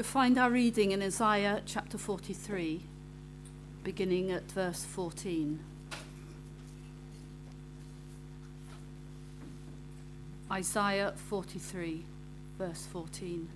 We 0.00 0.04
find 0.04 0.38
our 0.38 0.50
reading 0.50 0.92
in 0.92 1.02
Isaiah 1.02 1.60
chapter 1.66 1.98
43, 1.98 2.80
beginning 3.84 4.30
at 4.30 4.50
verse 4.50 4.82
14. 4.82 5.60
Isaiah 10.50 11.12
43, 11.28 12.06
verse 12.56 12.86
14. 12.90 13.50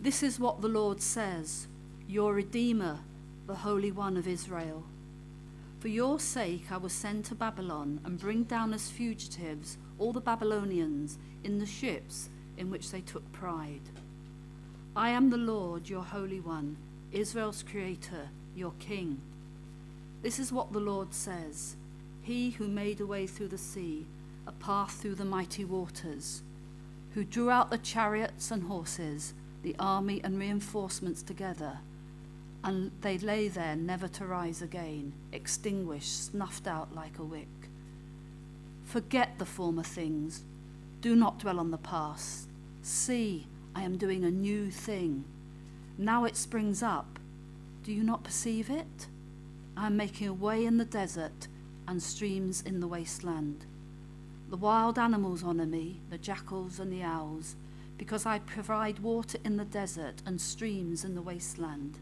This 0.00 0.24
is 0.24 0.40
what 0.40 0.60
the 0.60 0.66
Lord 0.66 1.00
says, 1.00 1.68
your 2.08 2.34
Redeemer, 2.34 2.98
the 3.46 3.54
Holy 3.54 3.92
One 3.92 4.16
of 4.16 4.26
Israel. 4.26 4.82
For 5.78 5.86
your 5.86 6.18
sake 6.18 6.72
I 6.72 6.78
will 6.78 6.88
send 6.88 7.24
to 7.26 7.36
Babylon 7.36 8.00
and 8.04 8.18
bring 8.18 8.42
down 8.42 8.74
as 8.74 8.90
fugitives 8.90 9.78
all 10.00 10.12
the 10.12 10.20
Babylonians 10.20 11.18
in 11.44 11.60
the 11.60 11.66
ships 11.66 12.30
in 12.56 12.68
which 12.68 12.90
they 12.90 13.00
took 13.00 13.30
pride. 13.30 13.88
I 14.96 15.10
am 15.10 15.28
the 15.28 15.36
Lord, 15.36 15.90
your 15.90 16.02
Holy 16.02 16.40
One, 16.40 16.78
Israel's 17.12 17.62
Creator, 17.62 18.30
your 18.54 18.72
King. 18.78 19.20
This 20.22 20.38
is 20.38 20.50
what 20.50 20.72
the 20.72 20.80
Lord 20.80 21.12
says 21.12 21.76
He 22.22 22.52
who 22.52 22.66
made 22.66 23.02
a 23.02 23.06
way 23.06 23.26
through 23.26 23.48
the 23.48 23.58
sea, 23.58 24.06
a 24.46 24.52
path 24.52 24.92
through 24.92 25.16
the 25.16 25.24
mighty 25.26 25.66
waters, 25.66 26.42
who 27.12 27.24
drew 27.24 27.50
out 27.50 27.70
the 27.70 27.76
chariots 27.76 28.50
and 28.50 28.62
horses, 28.62 29.34
the 29.62 29.76
army 29.78 30.22
and 30.24 30.38
reinforcements 30.38 31.22
together, 31.22 31.80
and 32.64 32.90
they 33.02 33.18
lay 33.18 33.48
there 33.48 33.76
never 33.76 34.08
to 34.08 34.24
rise 34.24 34.62
again, 34.62 35.12
extinguished, 35.30 36.28
snuffed 36.28 36.66
out 36.66 36.94
like 36.94 37.18
a 37.18 37.22
wick. 37.22 37.68
Forget 38.86 39.38
the 39.38 39.44
former 39.44 39.82
things. 39.82 40.42
Do 41.02 41.14
not 41.14 41.40
dwell 41.40 41.60
on 41.60 41.70
the 41.70 41.76
past. 41.76 42.48
See, 42.80 43.46
I 43.76 43.82
am 43.82 43.98
doing 43.98 44.24
a 44.24 44.30
new 44.30 44.70
thing. 44.70 45.24
Now 45.98 46.24
it 46.24 46.34
springs 46.34 46.82
up. 46.82 47.18
Do 47.82 47.92
you 47.92 48.02
not 48.02 48.24
perceive 48.24 48.70
it? 48.70 49.06
I 49.76 49.88
am 49.88 49.98
making 49.98 50.28
a 50.28 50.32
way 50.32 50.64
in 50.64 50.78
the 50.78 50.86
desert 50.86 51.46
and 51.86 52.02
streams 52.02 52.62
in 52.62 52.80
the 52.80 52.88
wasteland. 52.88 53.66
The 54.48 54.56
wild 54.56 54.98
animals 54.98 55.44
honour 55.44 55.66
me, 55.66 56.00
the 56.08 56.16
jackals 56.16 56.80
and 56.80 56.90
the 56.90 57.02
owls, 57.02 57.54
because 57.98 58.24
I 58.24 58.38
provide 58.38 59.00
water 59.00 59.36
in 59.44 59.58
the 59.58 59.64
desert 59.66 60.22
and 60.24 60.40
streams 60.40 61.04
in 61.04 61.14
the 61.14 61.20
wasteland 61.20 61.98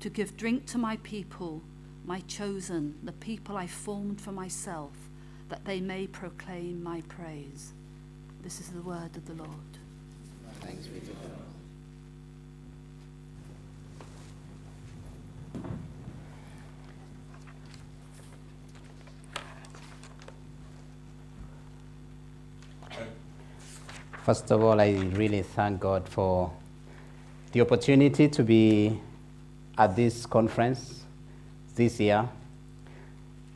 to 0.00 0.08
give 0.08 0.38
drink 0.38 0.64
to 0.68 0.78
my 0.78 0.96
people, 1.02 1.60
my 2.06 2.20
chosen, 2.20 2.94
the 3.02 3.12
people 3.12 3.58
I 3.58 3.66
formed 3.66 4.18
for 4.18 4.32
myself, 4.32 5.10
that 5.50 5.66
they 5.66 5.82
may 5.82 6.06
proclaim 6.06 6.82
my 6.82 7.02
praise. 7.02 7.74
This 8.42 8.60
is 8.60 8.68
the 8.68 8.80
word 8.80 9.14
of 9.14 9.26
the 9.26 9.34
Lord. 9.34 9.76
Thanks 10.60 10.86
be 10.86 11.00
to 11.00 11.06
God. 11.06 11.12
First 24.24 24.50
of 24.50 24.62
all, 24.62 24.80
I 24.80 24.90
really 25.12 25.42
thank 25.42 25.80
God 25.80 26.08
for 26.08 26.52
the 27.52 27.60
opportunity 27.60 28.28
to 28.28 28.42
be 28.42 29.00
at 29.78 29.94
this 29.94 30.26
conference 30.26 31.04
this 31.76 32.00
year, 32.00 32.28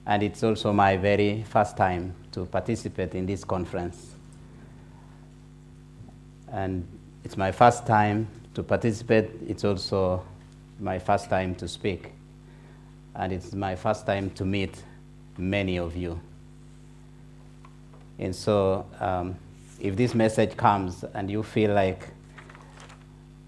and 0.07 0.23
it's 0.23 0.43
also 0.43 0.73
my 0.73 0.97
very 0.97 1.43
first 1.43 1.77
time 1.77 2.15
to 2.33 2.47
participate 2.47 3.15
in 3.15 3.27
this 3.27 3.43
conference. 3.43 4.15
And 6.53 6.87
it's 7.25 7.37
my 7.37 7.53
first 7.53 7.87
time 7.87 8.29
to 8.55 8.63
participate, 8.63 9.31
it's 9.47 9.65
also 9.65 10.25
my 10.81 10.99
first 10.99 11.31
time 11.31 11.55
to 11.57 11.69
speak, 11.69 12.13
and 13.15 13.33
it's 13.33 13.53
my 13.53 13.77
first 13.77 14.07
time 14.07 14.31
to 14.31 14.45
meet 14.45 14.83
many 15.37 15.79
of 15.79 15.97
you. 15.97 16.21
And 18.19 18.35
so, 18.35 18.87
um, 18.99 19.37
if 19.81 19.97
this 19.97 20.15
message 20.15 20.57
comes 20.57 21.05
and 21.15 21.31
you 21.31 21.43
feel 21.43 21.73
like 21.73 22.09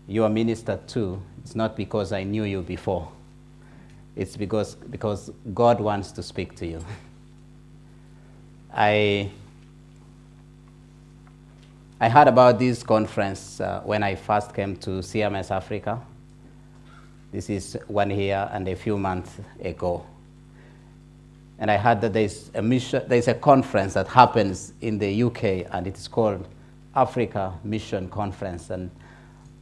you 0.08 0.24
are 0.24 0.30
ministered 0.30 0.88
to, 0.88 1.20
it's 1.42 1.54
not 1.54 1.76
because 1.76 2.12
I 2.12 2.24
knew 2.24 2.44
you 2.44 2.62
before. 2.62 3.10
It's 4.16 4.36
because, 4.36 4.74
because 4.74 5.30
God 5.52 5.80
wants 5.80 6.12
to 6.12 6.22
speak 6.22 6.56
to 6.56 6.66
you. 6.66 6.84
I, 8.74 9.30
I 12.02 12.08
heard 12.08 12.26
about 12.26 12.58
this 12.58 12.82
conference 12.82 13.60
uh, 13.60 13.80
when 13.84 14.02
I 14.02 14.16
first 14.16 14.52
came 14.52 14.74
to 14.78 14.90
CMS 15.02 15.52
Africa. 15.52 16.00
This 17.30 17.48
is 17.48 17.78
one 17.86 18.10
year 18.10 18.50
and 18.52 18.66
a 18.66 18.74
few 18.74 18.98
months 18.98 19.38
ago. 19.60 20.04
And 21.60 21.70
I 21.70 21.76
heard 21.76 22.00
that 22.00 22.12
there's 22.12 22.50
a, 22.54 22.60
mission, 22.60 23.04
there's 23.06 23.28
a 23.28 23.34
conference 23.34 23.94
that 23.94 24.08
happens 24.08 24.72
in 24.80 24.98
the 24.98 25.22
UK, 25.22 25.44
and 25.72 25.86
it's 25.86 26.08
called 26.08 26.48
Africa 26.96 27.54
Mission 27.62 28.08
Conference. 28.08 28.70
And 28.70 28.90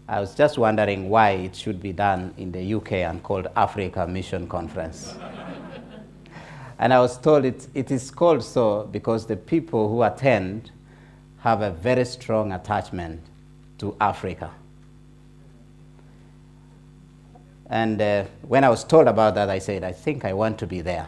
I 0.08 0.18
was 0.18 0.34
just 0.34 0.56
wondering 0.56 1.10
why 1.10 1.32
it 1.32 1.54
should 1.54 1.82
be 1.82 1.92
done 1.92 2.32
in 2.38 2.52
the 2.52 2.72
UK 2.72 2.92
and 2.92 3.22
called 3.22 3.48
Africa 3.54 4.06
Mission 4.06 4.48
Conference. 4.48 5.14
and 6.78 6.94
I 6.94 7.00
was 7.00 7.18
told 7.18 7.44
it, 7.44 7.68
it 7.74 7.90
is 7.90 8.10
called 8.10 8.42
so 8.42 8.88
because 8.90 9.26
the 9.26 9.36
people 9.36 9.90
who 9.90 10.04
attend 10.04 10.70
have 11.42 11.62
a 11.62 11.70
very 11.70 12.04
strong 12.04 12.52
attachment 12.52 13.20
to 13.78 13.96
Africa. 14.00 14.50
And 17.68 18.00
uh, 18.00 18.24
when 18.42 18.64
I 18.64 18.68
was 18.68 18.84
told 18.84 19.06
about 19.06 19.36
that, 19.36 19.48
I 19.48 19.58
said, 19.60 19.84
I 19.84 19.92
think 19.92 20.24
I 20.24 20.32
want 20.32 20.58
to 20.58 20.66
be 20.66 20.80
there. 20.80 21.06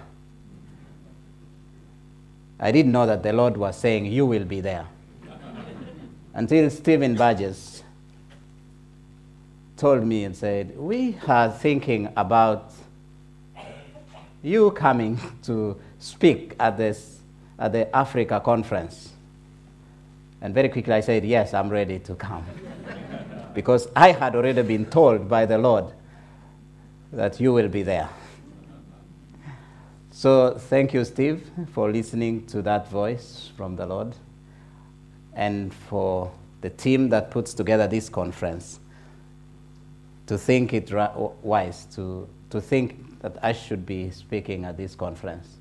I 2.60 2.70
didn't 2.70 2.92
know 2.92 3.04
that 3.06 3.24
the 3.24 3.32
Lord 3.32 3.56
was 3.56 3.76
saying, 3.76 4.06
You 4.06 4.24
will 4.24 4.44
be 4.44 4.60
there. 4.60 4.86
Until 6.34 6.70
Stephen 6.70 7.16
Burgess 7.16 7.82
told 9.76 10.06
me 10.06 10.22
and 10.22 10.36
said, 10.36 10.78
We 10.78 11.18
are 11.26 11.50
thinking 11.50 12.12
about 12.16 12.72
you 14.42 14.70
coming 14.70 15.20
to 15.42 15.78
speak 15.98 16.54
at, 16.60 16.78
this, 16.78 17.18
at 17.58 17.72
the 17.72 17.94
Africa 17.94 18.40
conference. 18.40 19.11
And 20.42 20.52
very 20.52 20.68
quickly 20.68 20.92
I 20.92 21.00
said, 21.00 21.24
Yes, 21.24 21.54
I'm 21.54 21.70
ready 21.70 22.00
to 22.00 22.14
come. 22.16 22.44
because 23.54 23.88
I 23.94 24.10
had 24.12 24.34
already 24.34 24.62
been 24.62 24.86
told 24.86 25.28
by 25.28 25.46
the 25.46 25.56
Lord 25.56 25.92
that 27.12 27.40
you 27.40 27.52
will 27.52 27.68
be 27.68 27.82
there. 27.82 28.08
So 30.10 30.54
thank 30.58 30.92
you, 30.92 31.04
Steve, 31.04 31.48
for 31.72 31.90
listening 31.90 32.46
to 32.46 32.60
that 32.62 32.88
voice 32.90 33.50
from 33.56 33.76
the 33.76 33.86
Lord 33.86 34.14
and 35.34 35.72
for 35.72 36.30
the 36.60 36.70
team 36.70 37.08
that 37.10 37.30
puts 37.30 37.54
together 37.54 37.86
this 37.86 38.08
conference 38.08 38.80
to 40.26 40.36
think 40.38 40.72
it 40.72 40.92
wise, 41.42 41.86
to, 41.94 42.28
to 42.50 42.60
think 42.60 43.20
that 43.20 43.36
I 43.42 43.52
should 43.52 43.86
be 43.86 44.10
speaking 44.10 44.64
at 44.64 44.76
this 44.76 44.94
conference. 44.94 45.58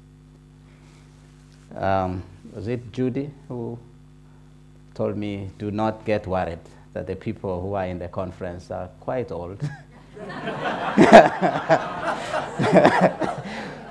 Um, 1.76 2.24
was 2.54 2.68
it 2.68 2.92
Judy 2.92 3.32
who 3.48 3.80
told 4.94 5.18
me, 5.18 5.50
do 5.58 5.72
not 5.72 6.06
get 6.06 6.28
worried 6.28 6.60
that 6.94 7.08
the 7.08 7.16
people 7.16 7.62
who 7.62 7.74
are 7.74 7.86
in 7.86 8.00
the 8.00 8.08
conference 8.08 8.70
are 8.72 8.90
quite 9.00 9.32
old. 9.32 9.60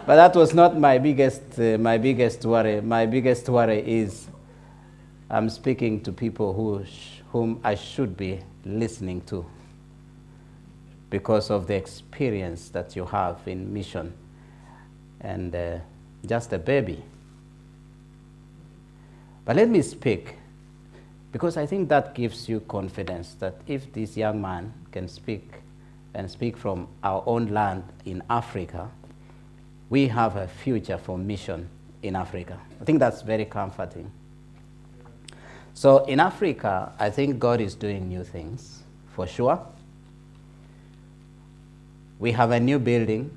but 0.06 0.16
that 0.16 0.34
was 0.34 0.54
not 0.54 0.78
my 0.78 0.98
biggest, 0.98 1.42
uh, 1.58 1.78
my 1.78 1.98
biggest 1.98 2.44
worry. 2.44 2.80
My 2.80 3.06
biggest 3.06 3.48
worry 3.48 3.80
is 3.80 4.28
I'm 5.30 5.48
speaking 5.48 6.00
to 6.02 6.12
people 6.12 6.52
who 6.52 6.84
whom 7.32 7.60
I 7.62 7.76
should 7.76 8.16
be 8.16 8.40
listening 8.64 9.20
to 9.22 9.46
because 11.10 11.50
of 11.50 11.66
the 11.66 11.74
experience 11.74 12.68
that 12.70 12.96
you 12.96 13.04
have 13.06 13.38
in 13.46 13.72
mission 13.72 14.12
and 15.20 15.54
uh, 15.54 15.78
just 16.26 16.52
a 16.52 16.58
baby. 16.58 17.02
But 19.44 19.56
let 19.56 19.68
me 19.68 19.82
speak 19.82 20.36
because 21.32 21.56
I 21.56 21.66
think 21.66 21.88
that 21.88 22.14
gives 22.14 22.48
you 22.48 22.60
confidence 22.60 23.34
that 23.40 23.60
if 23.66 23.92
this 23.92 24.16
young 24.16 24.40
man 24.40 24.72
can 24.90 25.08
speak 25.08 25.52
and 26.14 26.30
speak 26.30 26.56
from 26.56 26.88
our 27.02 27.22
own 27.26 27.46
land 27.48 27.84
in 28.04 28.22
Africa, 28.28 28.90
we 29.90 30.08
have 30.08 30.36
a 30.36 30.48
future 30.48 30.98
for 30.98 31.16
mission 31.16 31.68
in 32.02 32.16
Africa. 32.16 32.58
I 32.80 32.84
think 32.84 32.98
that's 32.98 33.22
very 33.22 33.44
comforting. 33.44 34.10
So 35.74 36.04
in 36.04 36.20
Africa, 36.20 36.92
I 36.98 37.10
think 37.10 37.38
God 37.38 37.60
is 37.60 37.74
doing 37.74 38.08
new 38.08 38.24
things 38.24 38.82
for 39.14 39.26
sure. 39.26 39.64
We 42.18 42.32
have 42.32 42.50
a 42.50 42.60
new 42.60 42.78
building, 42.78 43.34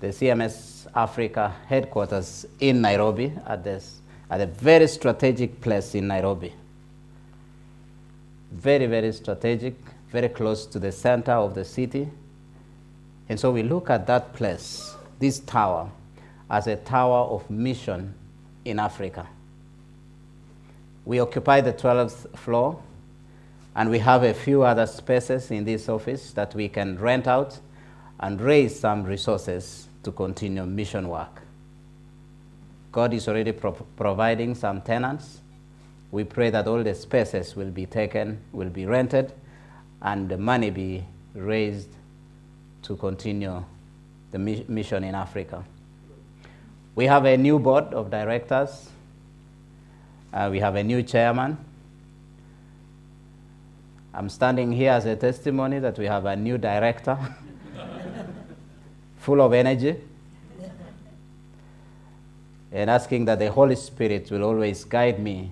the 0.00 0.08
CMS 0.08 0.86
Africa 0.94 1.54
headquarters 1.66 2.46
in 2.58 2.80
Nairobi 2.80 3.32
at, 3.46 3.62
this, 3.62 4.00
at 4.30 4.40
a 4.40 4.46
very 4.46 4.86
strategic 4.86 5.60
place 5.60 5.94
in 5.94 6.08
Nairobi. 6.08 6.52
very, 8.50 8.86
very 8.86 9.12
strategic, 9.12 9.74
very 10.10 10.28
close 10.28 10.66
to 10.66 10.78
the 10.78 10.92
center 10.92 11.32
of 11.32 11.54
the 11.54 11.64
city. 11.64 12.08
And 13.28 13.38
so 13.38 13.50
we 13.50 13.62
look 13.62 13.90
at 13.90 14.06
that 14.06 14.32
place, 14.34 14.94
this 15.18 15.40
tower, 15.40 15.90
as 16.50 16.66
a 16.66 16.76
tower 16.76 17.26
of 17.28 17.48
mission 17.50 18.14
in 18.64 18.78
Africa. 18.78 19.26
We 21.04 21.20
occupy 21.20 21.60
the 21.60 21.72
12th 21.72 22.38
floor, 22.38 22.82
and 23.76 23.90
we 23.90 23.98
have 23.98 24.22
a 24.22 24.34
few 24.34 24.62
other 24.62 24.86
spaces 24.86 25.50
in 25.50 25.64
this 25.64 25.88
office 25.88 26.32
that 26.32 26.54
we 26.54 26.68
can 26.68 26.98
rent 26.98 27.26
out 27.26 27.58
and 28.20 28.40
raise 28.40 28.78
some 28.80 29.04
resources 29.04 29.88
to 30.02 30.10
continue 30.10 30.64
mission 30.64 31.08
work. 31.08 31.42
God 32.98 33.14
is 33.14 33.28
already 33.28 33.52
pro 33.52 33.70
providing 33.96 34.56
some 34.56 34.80
tenants. 34.82 35.40
We 36.10 36.24
pray 36.24 36.50
that 36.50 36.66
all 36.66 36.82
the 36.82 36.96
spaces 36.96 37.54
will 37.54 37.70
be 37.70 37.86
taken, 37.86 38.40
will 38.50 38.70
be 38.70 38.86
rented, 38.86 39.32
and 40.02 40.28
the 40.28 40.36
money 40.36 40.70
be 40.70 41.04
raised 41.32 41.90
to 42.82 42.96
continue 42.96 43.64
the 44.32 44.40
mi 44.40 44.64
mission 44.66 45.04
in 45.04 45.14
Africa. 45.14 45.62
We 46.96 47.06
have 47.06 47.24
a 47.24 47.36
new 47.36 47.60
board 47.60 47.94
of 47.94 48.10
directors. 48.10 48.90
Uh, 50.32 50.48
we 50.50 50.58
have 50.58 50.74
a 50.74 50.82
new 50.82 51.04
chairman. 51.04 51.56
I'm 54.12 54.28
standing 54.28 54.72
here 54.72 54.90
as 54.90 55.06
a 55.06 55.14
testimony 55.14 55.78
that 55.78 55.96
we 55.98 56.06
have 56.06 56.24
a 56.24 56.34
new 56.34 56.58
director, 56.58 57.16
full 59.18 59.40
of 59.40 59.52
energy, 59.52 59.94
and 62.72 62.90
asking 62.90 63.24
that 63.26 63.38
the 63.38 63.50
Holy 63.50 63.76
Spirit 63.76 64.30
will 64.30 64.44
always 64.44 64.84
guide 64.84 65.18
me 65.18 65.50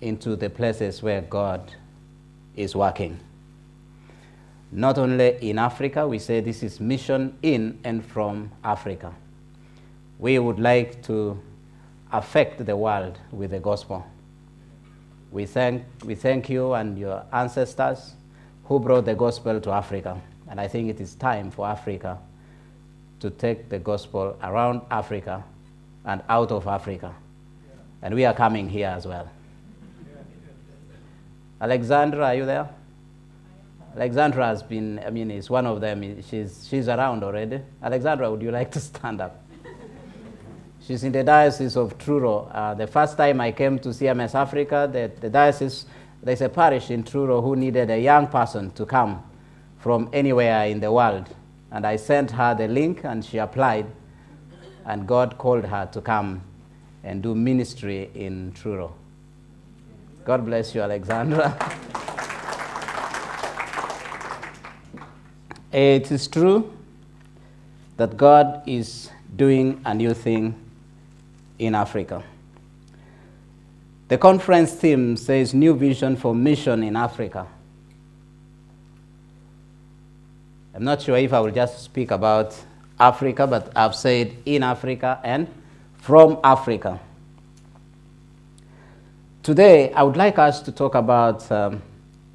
into 0.00 0.36
the 0.36 0.50
places 0.50 1.02
where 1.02 1.22
God 1.22 1.72
is 2.54 2.76
working. 2.76 3.18
Not 4.70 4.98
only 4.98 5.38
in 5.40 5.58
Africa, 5.58 6.06
we 6.06 6.18
say 6.18 6.40
this 6.40 6.62
is 6.62 6.78
mission 6.78 7.36
in 7.42 7.78
and 7.84 8.04
from 8.04 8.50
Africa. 8.62 9.14
We 10.18 10.38
would 10.38 10.60
like 10.60 11.02
to 11.04 11.40
affect 12.12 12.64
the 12.64 12.76
world 12.76 13.18
with 13.32 13.50
the 13.50 13.60
gospel. 13.60 14.06
We 15.30 15.46
thank, 15.46 15.84
we 16.04 16.14
thank 16.14 16.50
you 16.50 16.74
and 16.74 16.98
your 16.98 17.24
ancestors 17.32 18.14
who 18.64 18.78
brought 18.78 19.06
the 19.06 19.14
gospel 19.14 19.60
to 19.60 19.70
Africa. 19.70 20.20
And 20.50 20.60
I 20.60 20.68
think 20.68 20.90
it 20.90 21.00
is 21.00 21.14
time 21.14 21.50
for 21.50 21.66
Africa 21.66 22.18
to 23.20 23.30
take 23.30 23.68
the 23.68 23.78
gospel 23.78 24.36
around 24.42 24.82
Africa 24.90 25.44
and 26.04 26.22
out 26.28 26.50
of 26.50 26.66
Africa. 26.66 27.14
And 28.02 28.14
we 28.14 28.24
are 28.24 28.34
coming 28.34 28.68
here 28.68 28.88
as 28.88 29.06
well. 29.06 29.28
Alexandra, 31.60 32.26
are 32.26 32.34
you 32.34 32.46
there? 32.46 32.68
Alexandra 33.96 34.46
has 34.46 34.62
been, 34.62 35.00
I 35.04 35.10
mean, 35.10 35.30
is 35.30 35.50
one 35.50 35.66
of 35.66 35.80
them. 35.80 36.22
She's, 36.22 36.66
she's 36.68 36.88
around 36.88 37.24
already. 37.24 37.60
Alexandra, 37.82 38.30
would 38.30 38.42
you 38.42 38.52
like 38.52 38.70
to 38.72 38.80
stand 38.80 39.20
up? 39.20 39.44
She's 40.86 41.04
in 41.04 41.12
the 41.12 41.24
Diocese 41.24 41.76
of 41.76 41.98
Truro. 41.98 42.46
Uh, 42.46 42.74
the 42.74 42.86
first 42.86 43.16
time 43.16 43.40
I 43.40 43.52
came 43.52 43.78
to 43.80 43.88
CMS 43.88 44.34
Africa, 44.34 44.88
the, 44.90 45.10
the 45.20 45.28
diocese, 45.28 45.84
there's 46.22 46.40
a 46.40 46.48
parish 46.48 46.90
in 46.90 47.02
Truro 47.04 47.42
who 47.42 47.56
needed 47.56 47.90
a 47.90 48.00
young 48.00 48.28
person 48.28 48.70
to 48.70 48.86
come 48.86 49.22
from 49.80 50.08
anywhere 50.12 50.66
in 50.66 50.80
the 50.80 50.90
world. 50.90 51.28
And 51.70 51.86
I 51.86 51.96
sent 51.96 52.30
her 52.32 52.54
the 52.54 52.68
link 52.68 53.04
and 53.04 53.24
she 53.24 53.38
applied. 53.38 53.86
And 54.86 55.06
God 55.06 55.36
called 55.38 55.64
her 55.64 55.88
to 55.92 56.00
come 56.00 56.42
and 57.04 57.22
do 57.22 57.34
ministry 57.34 58.10
in 58.14 58.52
Truro. 58.52 58.94
God 60.24 60.44
bless 60.44 60.74
you, 60.74 60.80
Alexandra. 60.82 61.56
it 65.72 66.10
is 66.10 66.28
true 66.28 66.72
that 67.96 68.16
God 68.16 68.62
is 68.66 69.10
doing 69.36 69.80
a 69.84 69.94
new 69.94 70.14
thing 70.14 70.54
in 71.58 71.74
Africa. 71.74 72.22
The 74.08 74.16
conference 74.16 74.72
theme 74.72 75.16
says 75.16 75.52
New 75.52 75.74
Vision 75.74 76.16
for 76.16 76.34
Mission 76.34 76.82
in 76.82 76.96
Africa. 76.96 77.46
I'm 80.78 80.84
not 80.84 81.02
sure 81.02 81.16
if 81.16 81.32
I 81.32 81.40
will 81.40 81.50
just 81.50 81.82
speak 81.82 82.12
about 82.12 82.56
Africa, 83.00 83.48
but 83.48 83.72
I've 83.74 83.96
said 83.96 84.32
in 84.46 84.62
Africa 84.62 85.18
and 85.24 85.48
from 85.96 86.38
Africa. 86.44 87.00
Today, 89.42 89.92
I 89.92 90.04
would 90.04 90.16
like 90.16 90.38
us 90.38 90.62
to 90.62 90.70
talk 90.70 90.94
about, 90.94 91.50
um, 91.50 91.82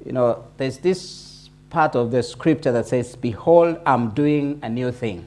you 0.04 0.12
know, 0.12 0.44
there's 0.58 0.76
this 0.76 1.48
part 1.70 1.96
of 1.96 2.10
the 2.10 2.22
scripture 2.22 2.70
that 2.70 2.86
says, 2.86 3.16
Behold, 3.16 3.80
I'm 3.86 4.10
doing 4.10 4.60
a 4.62 4.68
new 4.68 4.92
thing. 4.92 5.26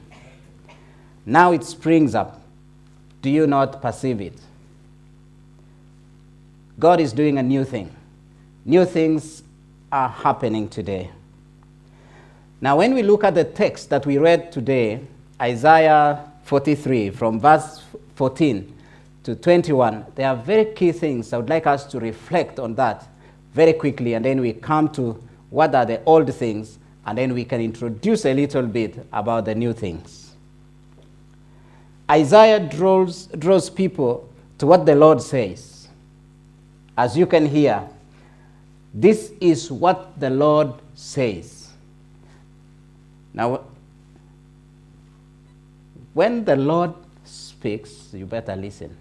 Now 1.26 1.50
it 1.50 1.64
springs 1.64 2.14
up. 2.14 2.40
Do 3.20 3.30
you 3.30 3.48
not 3.48 3.82
perceive 3.82 4.20
it? 4.20 4.40
God 6.78 7.00
is 7.00 7.12
doing 7.12 7.36
a 7.36 7.42
new 7.42 7.64
thing. 7.64 7.92
New 8.64 8.84
things 8.84 9.42
are 9.90 10.08
happening 10.08 10.68
today. 10.68 11.10
Now, 12.60 12.76
when 12.78 12.94
we 12.94 13.02
look 13.02 13.22
at 13.24 13.34
the 13.34 13.44
text 13.44 13.88
that 13.90 14.04
we 14.04 14.18
read 14.18 14.50
today, 14.50 15.00
Isaiah 15.40 16.24
43, 16.42 17.10
from 17.10 17.38
verse 17.38 17.82
14, 18.16 18.74
to 19.24 19.34
21, 19.36 20.06
there 20.14 20.28
are 20.28 20.36
very 20.36 20.64
key 20.64 20.90
things. 20.90 21.32
I 21.32 21.36
would 21.36 21.50
like 21.50 21.66
us 21.66 21.84
to 21.86 22.00
reflect 22.00 22.58
on 22.58 22.74
that 22.76 23.06
very 23.52 23.74
quickly, 23.74 24.14
and 24.14 24.24
then 24.24 24.40
we 24.40 24.54
come 24.54 24.88
to 24.92 25.22
what 25.50 25.74
are 25.74 25.84
the 25.84 26.02
old 26.04 26.32
things, 26.34 26.78
and 27.06 27.18
then 27.18 27.34
we 27.34 27.44
can 27.44 27.60
introduce 27.60 28.24
a 28.24 28.34
little 28.34 28.66
bit 28.66 29.06
about 29.12 29.44
the 29.44 29.54
new 29.54 29.72
things. 29.72 30.34
Isaiah 32.10 32.58
draws, 32.58 33.26
draws 33.26 33.68
people 33.68 34.28
to 34.56 34.66
what 34.66 34.86
the 34.86 34.94
Lord 34.94 35.20
says. 35.20 35.88
As 36.96 37.16
you 37.16 37.26
can 37.26 37.46
hear, 37.46 37.86
this 38.94 39.32
is 39.40 39.70
what 39.70 40.18
the 40.18 40.30
Lord 40.30 40.72
says. 40.94 41.57
Now, 43.38 43.60
when 46.12 46.44
the 46.44 46.56
Lord 46.56 46.92
speaks, 47.24 48.08
you 48.12 48.26
better 48.26 48.56
listen. 48.56 48.96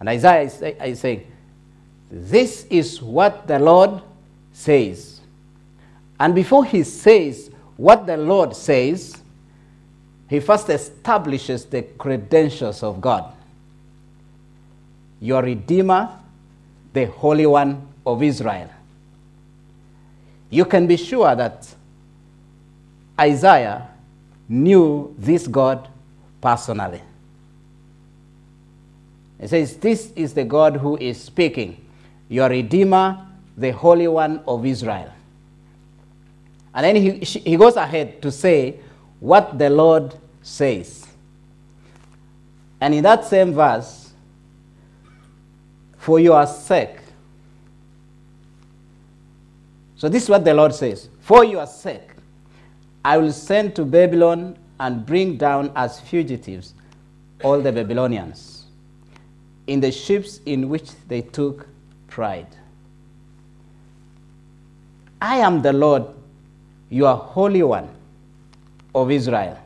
And 0.00 0.08
Isaiah 0.08 0.42
is, 0.42 0.60
is 0.60 0.98
saying, 1.00 1.24
This 2.10 2.66
is 2.68 3.00
what 3.00 3.46
the 3.46 3.60
Lord 3.60 4.02
says. 4.52 5.20
And 6.18 6.34
before 6.34 6.64
he 6.64 6.82
says 6.82 7.52
what 7.76 8.06
the 8.06 8.16
Lord 8.16 8.56
says, 8.56 9.22
he 10.28 10.40
first 10.40 10.68
establishes 10.68 11.64
the 11.66 11.82
credentials 11.82 12.82
of 12.82 13.00
God. 13.00 13.32
Your 15.20 15.44
Redeemer, 15.44 16.18
the 16.92 17.04
Holy 17.04 17.46
One 17.46 17.86
of 18.04 18.20
Israel. 18.20 18.70
You 20.50 20.64
can 20.64 20.88
be 20.88 20.96
sure 20.96 21.32
that 21.36 21.75
Isaiah 23.18 23.88
knew 24.48 25.14
this 25.18 25.46
God 25.46 25.88
personally. 26.40 27.02
It 29.38 29.48
says, 29.48 29.76
This 29.76 30.12
is 30.16 30.34
the 30.34 30.44
God 30.44 30.76
who 30.76 30.96
is 30.96 31.20
speaking, 31.20 31.84
your 32.28 32.48
Redeemer, 32.48 33.26
the 33.56 33.70
Holy 33.72 34.08
One 34.08 34.40
of 34.46 34.64
Israel. 34.64 35.12
And 36.74 36.84
then 36.84 36.96
he, 36.96 37.10
he 37.20 37.56
goes 37.56 37.76
ahead 37.76 38.20
to 38.22 38.30
say 38.30 38.80
what 39.18 39.58
the 39.58 39.70
Lord 39.70 40.14
says. 40.42 41.06
And 42.80 42.94
in 42.94 43.02
that 43.02 43.24
same 43.24 43.54
verse, 43.54 44.06
for 46.06 46.20
your 46.20 46.46
sake. 46.46 46.98
So 49.96 50.08
this 50.08 50.22
is 50.22 50.28
what 50.28 50.44
the 50.44 50.54
Lord 50.54 50.72
says 50.72 51.08
For 51.18 51.44
your 51.44 51.66
sake, 51.66 52.10
I 53.06 53.18
will 53.18 53.30
send 53.30 53.76
to 53.76 53.84
Babylon 53.84 54.56
and 54.80 55.06
bring 55.06 55.36
down 55.36 55.70
as 55.76 56.00
fugitives 56.00 56.74
all 57.44 57.60
the 57.60 57.70
Babylonians 57.70 58.64
in 59.68 59.78
the 59.78 59.92
ships 59.92 60.40
in 60.44 60.68
which 60.68 60.90
they 61.06 61.20
took 61.20 61.68
pride. 62.08 62.48
I 65.22 65.36
am 65.36 65.62
the 65.62 65.72
Lord, 65.72 66.02
your 66.90 67.14
Holy 67.14 67.62
One 67.62 67.88
of 68.92 69.12
Israel. 69.12 69.56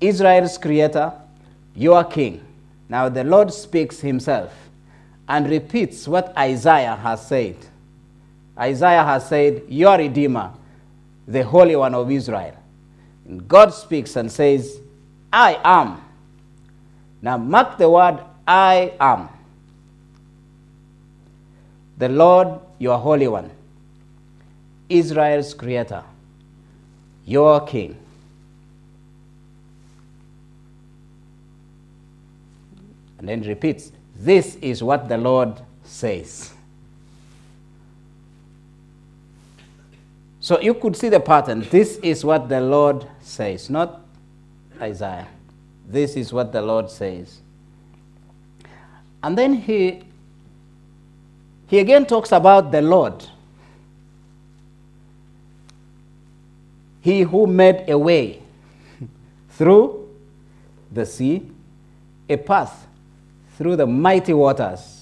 Israel's 0.00 0.58
creator, 0.58 1.12
your 1.76 2.02
king. 2.02 2.44
Now 2.88 3.08
the 3.08 3.22
Lord 3.22 3.54
speaks 3.54 4.00
himself 4.00 4.52
and 5.28 5.48
repeats 5.48 6.08
what 6.08 6.36
Isaiah 6.36 6.96
has 6.96 7.28
said. 7.28 7.54
Isaiah 8.58 9.04
has 9.04 9.28
said, 9.28 9.62
Your 9.68 9.96
Redeemer, 9.96 10.52
the 11.26 11.42
Holy 11.42 11.76
One 11.76 11.94
of 11.94 12.10
Israel. 12.10 12.56
And 13.26 13.46
God 13.48 13.70
speaks 13.72 14.16
and 14.16 14.30
says, 14.30 14.78
I 15.32 15.58
am 15.64 16.02
now, 17.22 17.38
mark 17.38 17.78
the 17.78 17.88
word 17.88 18.18
I 18.46 18.92
am. 18.98 19.28
the 21.96 22.08
Lord, 22.08 22.58
your 22.80 22.98
Holy 22.98 23.28
One, 23.28 23.48
Israel's 24.88 25.54
Creator, 25.54 26.02
your 27.24 27.64
King. 27.64 27.96
And 33.18 33.28
then 33.28 33.42
repeats, 33.42 33.92
This 34.16 34.56
is 34.56 34.82
what 34.82 35.08
the 35.08 35.16
Lord 35.16 35.60
says. 35.84 36.51
So 40.42 40.60
you 40.60 40.74
could 40.74 40.96
see 40.96 41.08
the 41.08 41.20
pattern. 41.20 41.64
This 41.70 41.98
is 41.98 42.24
what 42.24 42.48
the 42.48 42.60
Lord 42.60 43.06
says, 43.20 43.70
not 43.70 44.00
Isaiah. 44.80 45.28
This 45.86 46.16
is 46.16 46.32
what 46.32 46.52
the 46.52 46.60
Lord 46.60 46.90
says. 46.90 47.40
And 49.22 49.38
then 49.38 49.54
he, 49.54 50.02
he 51.68 51.78
again 51.78 52.06
talks 52.06 52.32
about 52.32 52.72
the 52.72 52.82
Lord. 52.82 53.24
He 57.02 57.20
who 57.20 57.46
made 57.46 57.88
a 57.88 57.96
way 57.96 58.42
through 59.50 60.08
the 60.90 61.06
sea, 61.06 61.48
a 62.28 62.36
path 62.36 62.88
through 63.56 63.76
the 63.76 63.86
mighty 63.86 64.32
waters, 64.32 65.01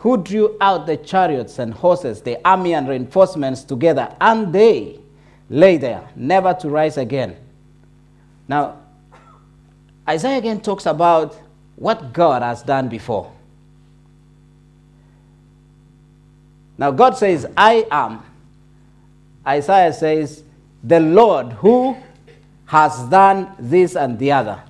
who 0.00 0.16
drew 0.16 0.56
out 0.62 0.86
the 0.86 0.96
chariots 0.96 1.58
and 1.58 1.74
horses, 1.74 2.22
the 2.22 2.38
army 2.46 2.72
and 2.72 2.88
reinforcements 2.88 3.62
together, 3.62 4.14
and 4.20 4.50
they 4.50 4.98
lay 5.50 5.76
there, 5.76 6.08
never 6.16 6.54
to 6.54 6.70
rise 6.70 6.96
again. 6.96 7.36
Now, 8.48 8.78
Isaiah 10.08 10.38
again 10.38 10.62
talks 10.62 10.86
about 10.86 11.38
what 11.76 12.14
God 12.14 12.40
has 12.40 12.62
done 12.62 12.88
before. 12.88 13.30
Now, 16.78 16.90
God 16.92 17.18
says, 17.18 17.46
I 17.54 17.86
am. 17.90 18.22
Isaiah 19.46 19.92
says, 19.92 20.42
the 20.82 21.00
Lord 21.00 21.52
who 21.52 21.94
has 22.64 23.02
done 23.10 23.52
this 23.58 23.96
and 23.96 24.18
the 24.18 24.32
other, 24.32 24.62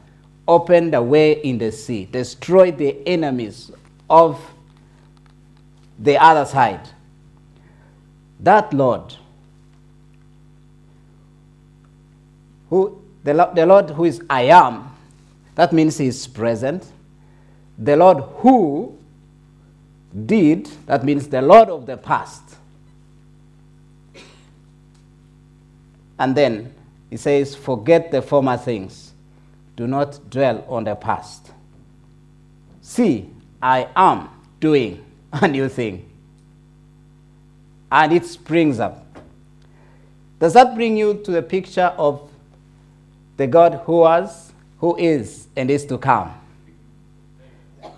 opened 0.49 0.93
a 0.93 1.03
way 1.03 1.35
in 1.43 1.59
the 1.59 1.71
sea, 1.71 2.07
destroyed 2.07 2.79
the 2.79 3.07
enemies 3.07 3.71
of 4.09 4.41
the 6.01 6.17
other 6.21 6.47
side. 6.47 6.89
That 8.41 8.73
Lord, 8.73 9.15
who 12.71 13.01
the, 13.23 13.51
the 13.55 13.67
Lord 13.67 13.91
who 13.91 14.05
is 14.05 14.23
I 14.31 14.43
am, 14.43 14.97
that 15.55 15.73
means 15.73 15.99
he 15.99 16.07
is 16.07 16.27
present. 16.27 16.91
The 17.79 17.97
Lord 17.97 18.25
who 18.39 18.99
did, 20.27 20.67
that 20.87 21.05
means 21.05 21.29
the 21.29 21.43
Lord 21.43 21.69
of 21.69 21.85
the 21.87 21.97
past. 21.99 22.43
And 26.19 26.35
then 26.35 26.75
he 27.11 27.17
says, 27.17 27.55
Forget 27.55 28.11
the 28.11 28.23
former 28.23 28.57
things, 28.57 29.13
do 29.77 29.87
not 29.87 30.19
dwell 30.31 30.65
on 30.69 30.85
the 30.85 30.95
past. 30.95 31.53
See, 32.81 33.29
I 33.63 33.89
am 33.95 34.29
doing 34.61 35.05
a 35.33 35.49
new 35.49 35.69
thing. 35.69 36.09
And 37.93 38.13
it 38.13 38.25
springs 38.25 38.79
up. 38.81 39.07
Does 40.39 40.55
that 40.55 40.75
bring 40.75 40.97
you 40.97 41.21
to 41.25 41.31
the 41.31 41.43
picture 41.43 41.93
of 41.99 42.31
the 43.37 43.47
God 43.47 43.83
who 43.85 43.99
was, 43.99 44.53
who 44.79 44.97
is, 44.97 45.49
and 45.57 45.71
is 45.71 45.85
to 45.87 45.99
come? 45.99 46.35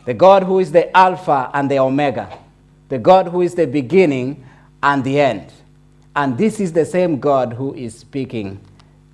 The 0.04 0.14
God 0.14 0.42
who 0.42 0.58
is 0.58 0.72
the 0.72 0.94
Alpha 0.96 1.50
and 1.54 1.70
the 1.70 1.78
Omega. 1.78 2.36
The 2.88 2.98
God 2.98 3.28
who 3.28 3.42
is 3.42 3.54
the 3.54 3.66
beginning 3.66 4.44
and 4.82 5.04
the 5.04 5.20
end. 5.20 5.52
And 6.14 6.36
this 6.36 6.60
is 6.60 6.72
the 6.72 6.84
same 6.84 7.20
God 7.20 7.52
who 7.52 7.74
is 7.74 7.96
speaking 7.98 8.60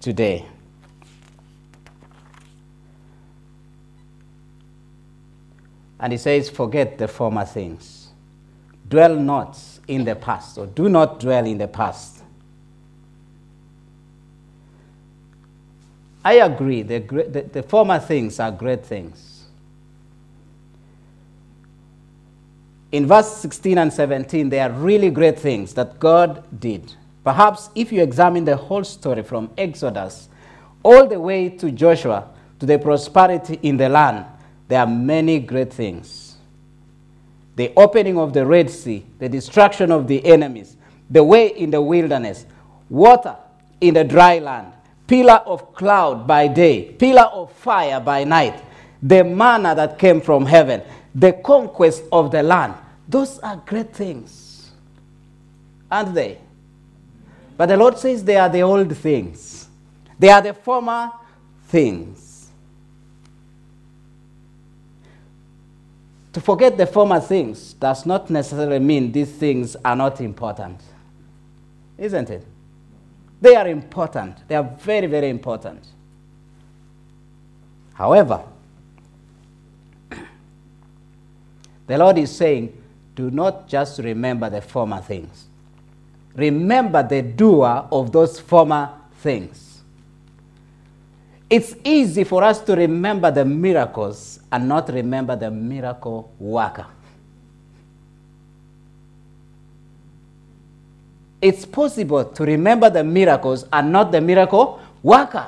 today. 0.00 0.46
And 6.00 6.12
he 6.12 6.16
says, 6.18 6.48
Forget 6.48 6.96
the 6.98 7.08
former 7.08 7.44
things. 7.44 8.07
Dwell 8.88 9.16
not 9.16 9.58
in 9.86 10.04
the 10.04 10.14
past, 10.14 10.58
or 10.58 10.66
do 10.66 10.88
not 10.88 11.20
dwell 11.20 11.44
in 11.44 11.58
the 11.58 11.68
past. 11.68 12.22
I 16.24 16.34
agree, 16.34 16.82
the, 16.82 16.98
the, 16.98 17.48
the 17.52 17.62
former 17.62 17.98
things 17.98 18.40
are 18.40 18.50
great 18.50 18.84
things. 18.84 19.46
In 22.90 23.06
verse 23.06 23.36
16 23.36 23.78
and 23.78 23.92
17, 23.92 24.48
they 24.48 24.60
are 24.60 24.70
really 24.70 25.10
great 25.10 25.38
things 25.38 25.74
that 25.74 25.98
God 26.00 26.44
did. 26.58 26.94
Perhaps 27.22 27.68
if 27.74 27.92
you 27.92 28.02
examine 28.02 28.44
the 28.44 28.56
whole 28.56 28.84
story 28.84 29.22
from 29.22 29.50
Exodus 29.58 30.28
all 30.82 31.06
the 31.06 31.20
way 31.20 31.50
to 31.50 31.70
Joshua 31.70 32.28
to 32.58 32.66
the 32.66 32.78
prosperity 32.78 33.58
in 33.62 33.76
the 33.76 33.88
land, 33.88 34.24
there 34.68 34.80
are 34.80 34.86
many 34.86 35.38
great 35.38 35.72
things. 35.72 36.27
The 37.58 37.72
opening 37.76 38.16
of 38.16 38.32
the 38.32 38.46
Red 38.46 38.70
Sea, 38.70 39.04
the 39.18 39.28
destruction 39.28 39.90
of 39.90 40.06
the 40.06 40.24
enemies, 40.24 40.76
the 41.10 41.24
way 41.24 41.48
in 41.48 41.72
the 41.72 41.82
wilderness, 41.82 42.46
water 42.88 43.34
in 43.80 43.94
the 43.94 44.04
dry 44.04 44.38
land, 44.38 44.72
pillar 45.08 45.42
of 45.44 45.74
cloud 45.74 46.24
by 46.24 46.46
day, 46.46 46.92
pillar 46.92 47.24
of 47.24 47.50
fire 47.50 47.98
by 47.98 48.22
night, 48.22 48.62
the 49.02 49.24
manna 49.24 49.74
that 49.74 49.98
came 49.98 50.20
from 50.20 50.46
heaven, 50.46 50.82
the 51.12 51.32
conquest 51.32 52.04
of 52.12 52.30
the 52.30 52.44
land. 52.44 52.74
Those 53.08 53.40
are 53.40 53.56
great 53.56 53.92
things, 53.92 54.70
aren't 55.90 56.14
they? 56.14 56.38
But 57.56 57.66
the 57.66 57.76
Lord 57.76 57.98
says 57.98 58.22
they 58.22 58.36
are 58.36 58.48
the 58.48 58.62
old 58.62 58.96
things, 58.98 59.68
they 60.16 60.28
are 60.28 60.42
the 60.42 60.54
former 60.54 61.10
things. 61.64 62.27
To 66.38 66.44
forget 66.44 66.76
the 66.76 66.86
former 66.86 67.18
things 67.18 67.72
does 67.72 68.06
not 68.06 68.30
necessarily 68.30 68.78
mean 68.78 69.10
these 69.10 69.32
things 69.32 69.74
are 69.84 69.96
not 69.96 70.20
important, 70.20 70.80
isn't 71.98 72.30
it? 72.30 72.46
They 73.40 73.56
are 73.56 73.66
important. 73.66 74.46
They 74.46 74.54
are 74.54 74.62
very, 74.62 75.08
very 75.08 75.30
important. 75.30 75.84
However, 77.92 78.44
the 81.88 81.98
Lord 81.98 82.18
is 82.18 82.30
saying, 82.30 82.72
do 83.16 83.32
not 83.32 83.66
just 83.66 83.98
remember 83.98 84.48
the 84.48 84.60
former 84.60 85.00
things. 85.00 85.48
Remember 86.36 87.02
the 87.02 87.20
doer 87.20 87.88
of 87.90 88.12
those 88.12 88.38
former 88.38 88.92
things. 89.14 89.77
It's 91.50 91.74
easy 91.82 92.24
for 92.24 92.44
us 92.44 92.60
to 92.60 92.76
remember 92.76 93.30
the 93.30 93.44
miracles 93.44 94.40
and 94.52 94.68
not 94.68 94.88
remember 94.90 95.34
the 95.34 95.50
miracle 95.50 96.32
worker. 96.38 96.86
It's 101.40 101.64
possible 101.64 102.24
to 102.24 102.44
remember 102.44 102.90
the 102.90 103.04
miracles 103.04 103.64
and 103.72 103.92
not 103.92 104.12
the 104.12 104.20
miracle 104.20 104.80
worker. 105.02 105.46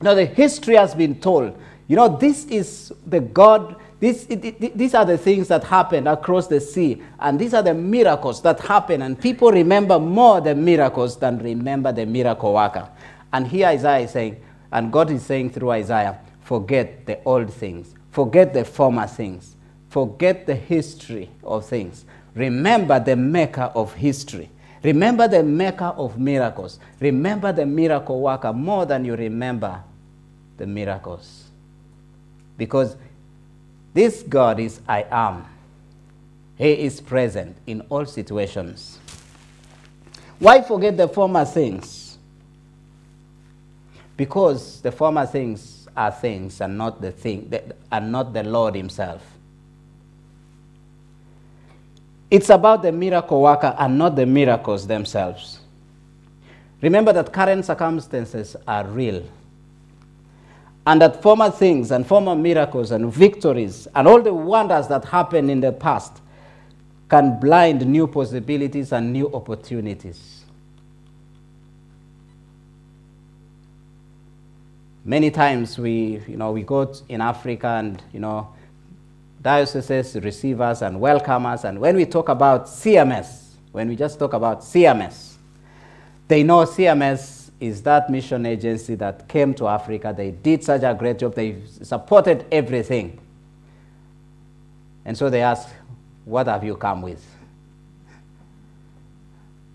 Now, 0.00 0.14
the 0.14 0.26
history 0.26 0.76
has 0.76 0.94
been 0.94 1.18
told. 1.20 1.56
You 1.88 1.96
know, 1.96 2.16
this 2.16 2.44
is 2.46 2.92
the 3.06 3.20
God, 3.20 3.76
this, 4.00 4.26
it, 4.28 4.44
it, 4.44 4.78
these 4.78 4.94
are 4.94 5.04
the 5.04 5.18
things 5.18 5.48
that 5.48 5.64
happened 5.64 6.08
across 6.08 6.46
the 6.46 6.60
sea, 6.60 7.02
and 7.18 7.38
these 7.38 7.54
are 7.54 7.62
the 7.62 7.74
miracles 7.74 8.42
that 8.42 8.60
happen, 8.60 9.02
and 9.02 9.20
people 9.20 9.50
remember 9.50 9.98
more 9.98 10.40
the 10.40 10.54
miracles 10.54 11.18
than 11.18 11.38
remember 11.38 11.92
the 11.92 12.04
miracle 12.04 12.54
worker. 12.54 12.88
And 13.32 13.46
here 13.46 13.68
Isaiah 13.68 14.04
is 14.04 14.10
saying, 14.10 14.42
and 14.72 14.90
God 14.92 15.10
is 15.10 15.22
saying 15.22 15.50
through 15.50 15.70
Isaiah, 15.70 16.18
forget 16.40 17.06
the 17.06 17.22
old 17.24 17.52
things, 17.52 17.94
forget 18.10 18.52
the 18.54 18.64
former 18.64 19.06
things, 19.06 19.54
forget 19.88 20.46
the 20.46 20.54
history 20.54 21.30
of 21.44 21.66
things. 21.66 22.04
Remember 22.34 22.98
the 22.98 23.14
maker 23.14 23.70
of 23.74 23.92
history. 23.92 24.50
Remember 24.82 25.28
the 25.28 25.42
maker 25.42 25.92
of 25.96 26.18
miracles. 26.18 26.78
Remember 26.98 27.52
the 27.52 27.66
miracle 27.66 28.20
worker 28.20 28.52
more 28.52 28.86
than 28.86 29.04
you 29.04 29.14
remember 29.14 29.82
the 30.56 30.66
miracles. 30.66 31.44
Because 32.56 32.96
this 33.94 34.22
God 34.22 34.58
is 34.58 34.80
I 34.88 35.04
am. 35.10 35.44
He 36.56 36.72
is 36.72 37.00
present 37.00 37.56
in 37.66 37.82
all 37.82 38.06
situations. 38.06 38.98
Why 40.38 40.62
forget 40.62 40.96
the 40.96 41.06
former 41.06 41.44
things? 41.44 42.01
Because 44.22 44.80
the 44.82 44.92
former 44.92 45.26
things 45.26 45.88
are 45.96 46.12
things 46.12 46.60
and 46.60 46.78
not 46.78 47.00
the 47.00 47.10
thing 47.10 47.52
and 47.90 48.12
not 48.12 48.32
the 48.32 48.44
Lord 48.44 48.76
Himself. 48.76 49.20
It's 52.30 52.48
about 52.48 52.82
the 52.82 52.92
miracle 52.92 53.42
worker 53.42 53.74
and 53.76 53.98
not 53.98 54.14
the 54.14 54.24
miracles 54.24 54.86
themselves. 54.86 55.58
Remember 56.80 57.12
that 57.12 57.32
current 57.32 57.64
circumstances 57.64 58.54
are 58.68 58.86
real. 58.86 59.24
and 60.86 61.00
that 61.00 61.20
former 61.20 61.50
things 61.50 61.90
and 61.90 62.06
former 62.06 62.36
miracles 62.36 62.92
and 62.92 63.12
victories 63.12 63.88
and 63.96 64.06
all 64.06 64.22
the 64.22 64.32
wonders 64.32 64.86
that 64.86 65.04
happened 65.04 65.50
in 65.50 65.60
the 65.60 65.72
past 65.72 66.20
can 67.08 67.40
blind 67.40 67.84
new 67.84 68.06
possibilities 68.06 68.92
and 68.92 69.12
new 69.12 69.32
opportunities. 69.34 70.41
Many 75.04 75.30
times 75.30 75.78
we, 75.78 76.20
you 76.28 76.36
know, 76.36 76.52
we 76.52 76.62
go 76.62 76.92
in 77.08 77.20
Africa 77.20 77.66
and, 77.66 78.02
you 78.12 78.20
know, 78.20 78.54
dioceses 79.40 80.14
receive 80.22 80.60
us 80.60 80.82
and 80.82 81.00
welcome 81.00 81.46
us. 81.46 81.64
And 81.64 81.80
when 81.80 81.96
we 81.96 82.06
talk 82.06 82.28
about 82.28 82.66
CMS, 82.66 83.54
when 83.72 83.88
we 83.88 83.96
just 83.96 84.18
talk 84.18 84.32
about 84.32 84.60
CMS, 84.60 85.34
they 86.28 86.44
know 86.44 86.64
CMS 86.64 87.50
is 87.58 87.82
that 87.82 88.10
mission 88.10 88.46
agency 88.46 88.94
that 88.96 89.28
came 89.28 89.54
to 89.54 89.66
Africa. 89.66 90.14
They 90.16 90.30
did 90.30 90.62
such 90.62 90.82
a 90.82 90.94
great 90.94 91.18
job. 91.18 91.34
They 91.34 91.62
supported 91.82 92.44
everything. 92.52 93.20
And 95.04 95.16
so 95.16 95.30
they 95.30 95.42
ask, 95.42 95.68
What 96.24 96.46
have 96.46 96.62
you 96.64 96.76
come 96.76 97.02
with? 97.02 97.24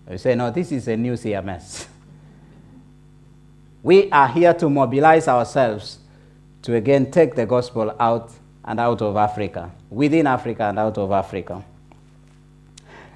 We 0.08 0.16
say, 0.16 0.34
No, 0.34 0.50
this 0.50 0.72
is 0.72 0.88
a 0.88 0.96
new 0.96 1.14
CMS. 1.14 1.86
we 3.82 4.10
are 4.10 4.28
here 4.28 4.54
to 4.54 4.68
mobilize 4.68 5.28
ourselves 5.28 5.98
to 6.62 6.74
again 6.74 7.10
take 7.10 7.34
the 7.34 7.46
gospel 7.46 7.94
out 8.00 8.32
and 8.64 8.78
out 8.78 9.00
of 9.00 9.16
Africa, 9.16 9.70
within 9.88 10.26
Africa 10.26 10.64
and 10.64 10.78
out 10.78 10.98
of 10.98 11.10
Africa. 11.10 11.64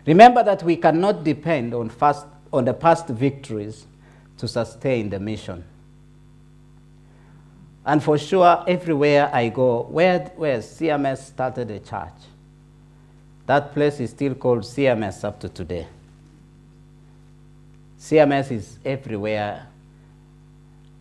Remember 0.06 0.42
that 0.42 0.62
we 0.62 0.76
cannot 0.76 1.22
depend 1.24 1.74
on, 1.74 1.88
fast, 1.88 2.26
on 2.52 2.64
the 2.64 2.74
past 2.74 3.08
victories 3.08 3.86
to 4.38 4.48
sustain 4.48 5.10
the 5.10 5.20
mission. 5.20 5.64
And 7.84 8.02
for 8.02 8.16
sure, 8.16 8.64
everywhere 8.66 9.30
I 9.32 9.48
go, 9.48 9.82
where, 9.82 10.20
where 10.36 10.58
CMS 10.58 11.18
started 11.18 11.70
a 11.70 11.80
church, 11.80 12.12
that 13.46 13.72
place 13.74 14.00
is 14.00 14.10
still 14.10 14.34
called 14.34 14.60
CMS 14.60 15.24
up 15.24 15.40
to 15.40 15.48
today. 15.48 15.86
CMS 17.98 18.50
is 18.52 18.78
everywhere. 18.84 19.66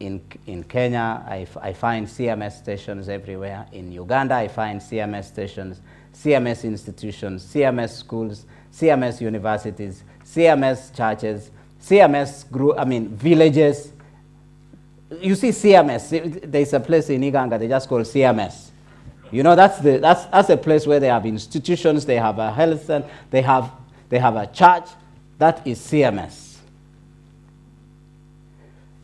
In, 0.02 0.20
in 0.48 0.64
Kenya, 0.64 1.24
I, 1.28 1.46
I 1.62 1.74
find 1.74 2.08
CMS 2.08 2.54
stations 2.54 3.08
everywhere. 3.08 3.68
In 3.72 3.92
Uganda, 3.92 4.34
I 4.34 4.48
find 4.48 4.82
CMS 4.82 5.26
stations, 5.26 5.80
CMS 6.12 6.64
institutions, 6.64 7.46
CMS 7.46 8.00
schools, 8.00 8.48
CMS 8.74 9.22
universities, 9.22 10.04
CMS 10.26 10.96
churches, 10.96 11.52
CMS 11.80 12.50
group, 12.50 12.80
I 12.80 12.86
mean, 12.86 13.10
villages. 13.10 13.92
You 15.20 15.36
see 15.36 15.50
CMS, 15.50 16.42
there's 16.52 16.74
a 16.74 16.80
place 16.80 17.12
in 17.12 17.22
Iganga 17.22 17.60
they 17.60 17.68
just 17.68 17.88
call 17.88 18.00
CMS. 18.00 18.70
You 19.30 19.44
know, 19.44 19.56
that's, 19.56 19.78
the, 19.82 20.00
that's, 20.00 20.26
that's 20.26 20.50
a 20.50 20.58
place 20.58 20.88
where 20.88 21.00
they 21.00 21.10
have 21.10 21.28
institutions, 21.28 22.08
they 22.08 22.16
have 22.18 22.40
a 22.40 22.52
health 22.52 22.86
center, 22.86 23.08
they 23.30 23.44
have, 23.44 23.72
they 24.10 24.18
have 24.18 24.36
a 24.36 24.48
church. 24.48 24.90
That 25.38 25.66
is 25.68 25.80
CMS. 25.80 26.51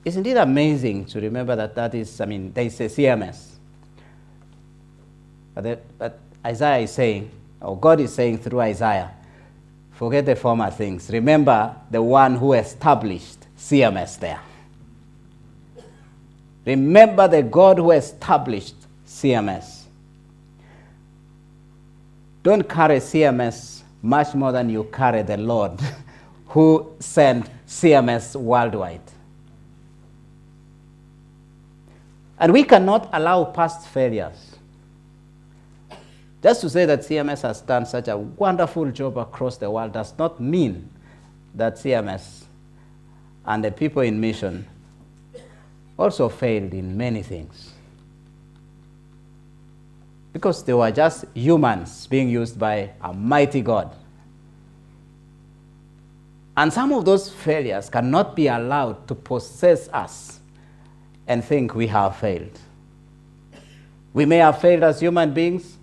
Isn't 0.07 0.25
it 0.25 0.37
amazing 0.37 1.03
to 1.07 1.19
remember 1.19 1.53
that 1.57 1.75
that 1.75 1.93
is, 1.93 2.21
I 2.21 2.25
mean, 2.25 2.53
they 2.53 2.69
say 2.69 2.85
CMS. 2.85 3.55
But, 5.53 5.63
the, 5.65 5.79
but 5.97 6.19
Isaiah 6.45 6.77
is 6.77 6.91
saying, 6.91 7.29
or 7.59 7.77
God 7.77 7.99
is 7.99 8.15
saying 8.15 8.37
through 8.37 8.61
Isaiah, 8.61 9.11
forget 9.91 10.25
the 10.25 10.37
former 10.37 10.71
things. 10.71 11.09
Remember 11.09 11.75
the 11.91 12.01
one 12.01 12.37
who 12.37 12.53
established 12.53 13.47
CMS 13.57 14.17
there. 14.17 14.39
Remember 16.63 17.27
the 17.27 17.43
God 17.43 17.77
who 17.77 17.91
established 17.91 18.75
CMS. 19.05 19.87
Don't 22.43 22.63
carry 22.69 22.99
CMS 22.99 23.81
much 24.01 24.33
more 24.35 24.53
than 24.53 24.69
you 24.69 24.85
carry 24.85 25.23
the 25.23 25.35
Lord 25.35 25.77
who 26.47 26.93
sent 26.97 27.49
CMS 27.67 28.37
worldwide. 28.37 29.01
And 32.39 32.53
we 32.53 32.63
cannot 32.63 33.09
allow 33.13 33.45
past 33.45 33.87
failures. 33.87 34.55
Just 36.43 36.61
to 36.61 36.69
say 36.69 36.85
that 36.85 36.99
CMS 36.99 37.41
has 37.41 37.61
done 37.61 37.85
such 37.85 38.07
a 38.07 38.17
wonderful 38.17 38.91
job 38.91 39.17
across 39.17 39.57
the 39.57 39.69
world 39.69 39.93
does 39.93 40.13
not 40.17 40.39
mean 40.39 40.89
that 41.55 41.75
CMS 41.75 42.43
and 43.45 43.63
the 43.63 43.71
people 43.71 44.03
in 44.03 44.19
mission 44.19 44.67
also 45.97 46.29
failed 46.29 46.73
in 46.73 46.95
many 46.95 47.23
things. 47.23 47.73
Because 50.31 50.63
they 50.63 50.73
were 50.73 50.91
just 50.91 51.25
humans 51.33 52.05
being 52.05 52.29
used 52.29 52.59
by 52.59 52.91
a 53.01 53.11
mighty 53.11 53.61
God. 53.61 53.95
And 56.55 56.71
some 56.71 56.91
of 56.91 57.05
those 57.05 57.31
failures 57.31 57.89
cannot 57.89 58.35
be 58.35 58.47
allowed 58.47 59.07
to 59.07 59.15
possess 59.15 59.89
us 59.89 60.39
and 61.27 61.43
think 61.43 61.75
we 61.75 61.87
have 61.87 62.15
failed. 62.17 62.59
We 64.13 64.25
may 64.25 64.37
have 64.37 64.59
failed 64.61 64.83
as 64.83 64.99
human 64.99 65.33
beings, 65.33 65.77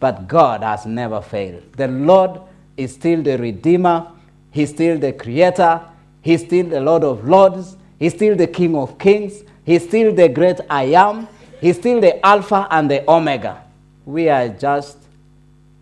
but 0.00 0.28
God 0.28 0.62
has 0.62 0.86
never 0.86 1.20
failed. 1.20 1.72
The 1.72 1.88
Lord 1.88 2.40
is 2.76 2.94
still 2.94 3.22
the 3.22 3.38
Redeemer, 3.38 4.08
He's 4.50 4.70
still 4.70 4.98
the 4.98 5.12
Creator, 5.12 5.82
He's 6.20 6.44
still 6.44 6.66
the 6.66 6.80
Lord 6.80 7.04
of 7.04 7.26
Lords, 7.26 7.76
He's 7.98 8.14
still 8.14 8.36
the 8.36 8.46
King 8.46 8.76
of 8.76 8.98
Kings, 8.98 9.42
He's 9.64 9.84
still 9.84 10.14
the 10.14 10.28
great 10.28 10.60
I 10.68 10.84
am, 10.84 11.28
He's 11.60 11.76
still 11.76 12.00
the 12.00 12.24
Alpha 12.24 12.66
and 12.70 12.90
the 12.90 13.08
Omega. 13.10 13.62
We 14.04 14.28
are 14.28 14.48
just 14.48 14.98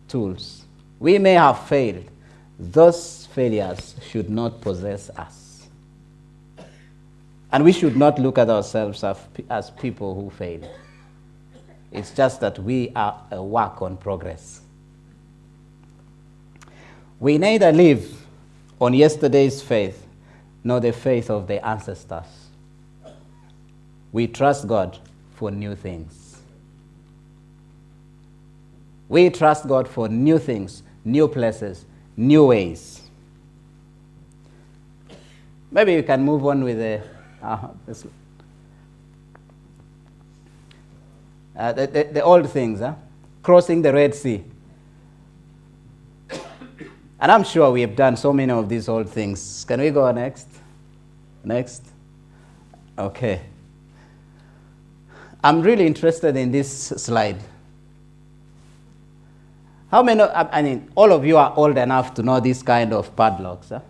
tools. 0.09 0.65
We 0.99 1.19
may 1.19 1.35
have 1.35 1.67
failed. 1.67 2.05
Those 2.59 3.27
failures 3.27 3.97
should 4.11 4.31
not 4.31 4.61
possess 4.61 5.11
us. 5.11 5.46
And 7.53 7.65
we 7.65 7.73
should 7.73 7.97
not 7.97 8.19
look 8.19 8.39
at 8.39 8.51
ourselves 8.51 9.05
as, 9.05 9.17
as 9.49 9.71
people 9.71 10.15
who 10.15 10.31
failed. 10.31 10.69
It's 11.93 12.11
just 12.11 12.41
that 12.41 12.59
we 12.59 12.93
are 12.95 13.23
a 13.31 13.43
work 13.43 13.81
on 13.81 13.97
progress. 13.97 14.61
We 17.19 17.39
neither 17.39 17.73
live 17.73 18.27
on 18.81 18.93
yesterday's 18.93 19.63
faith 19.63 20.07
nor 20.63 20.81
the 20.81 20.93
faith 20.93 21.31
of 21.31 21.47
the 21.47 21.65
ancestors. 21.67 22.27
We 24.13 24.27
trust 24.27 24.67
God 24.67 24.99
for 25.35 25.51
new 25.51 25.75
things. 25.75 26.39
We 29.09 29.31
trust 29.31 29.69
God 29.69 29.87
for 29.89 30.09
new 30.09 30.39
things, 30.39 30.83
new 31.05 31.29
places, 31.29 31.87
new 32.17 32.47
ways. 32.47 33.03
Maybe 35.71 35.97
we 35.97 36.03
can 36.03 36.23
move 36.23 36.45
on 36.45 36.65
with 36.65 36.79
the 36.79 37.03
uh, 37.47 37.69
uh, 41.57 41.73
the, 41.73 41.87
the, 41.87 42.05
the, 42.13 42.23
old 42.23 42.51
things, 42.51 42.81
huh? 42.81 42.95
crossing 43.43 43.81
the 43.83 43.93
Red 43.93 44.15
Sea. 44.15 44.45
And 47.19 47.33
I'm 47.33 47.45
sure 47.45 47.71
we 47.71 47.81
have 47.81 47.97
done 47.97 48.17
so 48.17 48.33
many 48.33 48.53
of 48.53 48.69
these 48.69 48.89
old 48.89 49.09
things. 49.09 49.65
Can 49.65 49.81
we 49.81 49.91
go 49.91 50.11
next? 50.13 50.49
Next. 51.45 51.83
Okay. 52.99 53.41
I'm 55.43 55.63
really 55.63 55.87
interested 55.87 56.37
in 56.37 56.51
this 56.51 56.69
slide. 56.71 57.43
How 59.91 60.03
many, 60.03 60.21
I 60.21 60.61
mean, 60.63 60.91
all 60.95 61.13
of 61.13 61.25
you 61.25 61.37
are 61.39 61.55
old 61.57 61.79
enough 61.79 62.13
to 62.15 62.23
know 62.23 62.41
this 62.41 62.63
kind 62.63 62.93
of 62.93 63.15
padlocks, 63.17 63.71
huh? 63.71 63.81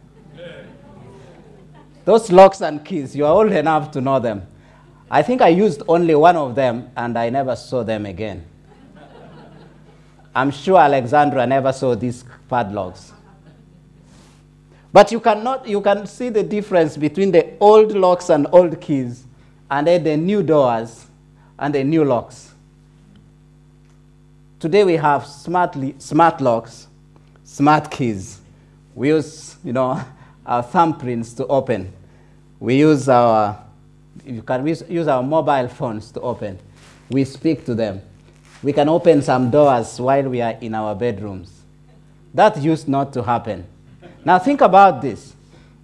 Those 2.07 2.31
locks 2.31 2.61
and 2.61 2.85
keys, 2.85 3.17
you 3.17 3.27
are 3.27 3.33
old 3.35 3.51
enough 3.51 3.91
to 3.91 4.01
know 4.01 4.21
them. 4.21 4.47
I 5.11 5.23
think 5.23 5.43
I 5.43 5.49
used 5.49 5.83
only 5.89 6.15
one 6.15 6.37
of 6.37 6.55
them 6.55 6.89
and 6.97 7.19
I 7.19 7.31
never 7.31 7.57
saw 7.57 7.83
them 7.83 8.07
again. 8.07 8.47
I'm 10.33 10.53
sure 10.53 10.79
Alexandra 10.79 11.45
never 11.49 11.73
saw 11.73 11.97
these 11.97 12.25
padlocks. 12.49 13.13
But 14.93 15.11
you, 15.11 15.19
cannot, 15.19 15.67
you 15.67 15.81
can 15.81 16.07
see 16.07 16.29
the 16.29 16.45
difference 16.45 16.97
between 16.97 17.33
the 17.33 17.55
old 17.59 17.91
locks 17.91 18.31
and 18.31 18.47
old 18.53 18.81
keys 18.81 19.25
and 19.69 19.89
then 19.89 20.05
the 20.05 20.17
new 20.17 20.45
doors 20.45 21.07
and 21.59 21.75
the 21.75 21.83
new 21.83 22.05
locks. 22.05 22.55
Today 24.61 24.85
we 24.85 24.95
have 24.95 25.27
smart, 25.27 25.77
smart 25.99 26.41
locks, 26.41 26.87
smart 27.43 27.91
keys. 27.91 28.41
We 28.95 29.09
use, 29.09 29.57
you 29.65 29.73
know, 29.73 30.05
our 30.47 30.63
thumbprints 30.63 31.37
to 31.37 31.47
open. 31.49 31.93
We 32.61 32.79
use 32.79 33.09
our, 33.09 33.59
you 34.25 34.43
can 34.43 34.67
use 34.67 35.09
our 35.09 35.23
mobile 35.23 35.69
phones 35.69 36.11
to 36.13 36.21
open. 36.21 36.59
We 37.11 37.25
speak 37.25 37.65
to 37.67 37.75
them. 37.75 38.01
We 38.63 38.73
can 38.73 38.89
open 38.89 39.23
some 39.23 39.51
doors 39.51 40.01
while 40.01 40.29
we 40.29 40.41
are 40.41 40.57
in 40.61 40.75
our 40.75 40.95
bedrooms. 40.95 41.51
That 42.33 42.57
used 42.63 42.89
not 42.89 43.13
to 43.15 43.23
happen. 43.23 43.67
Now 44.25 44.39
think 44.39 44.61
about 44.61 45.03
this. 45.03 45.35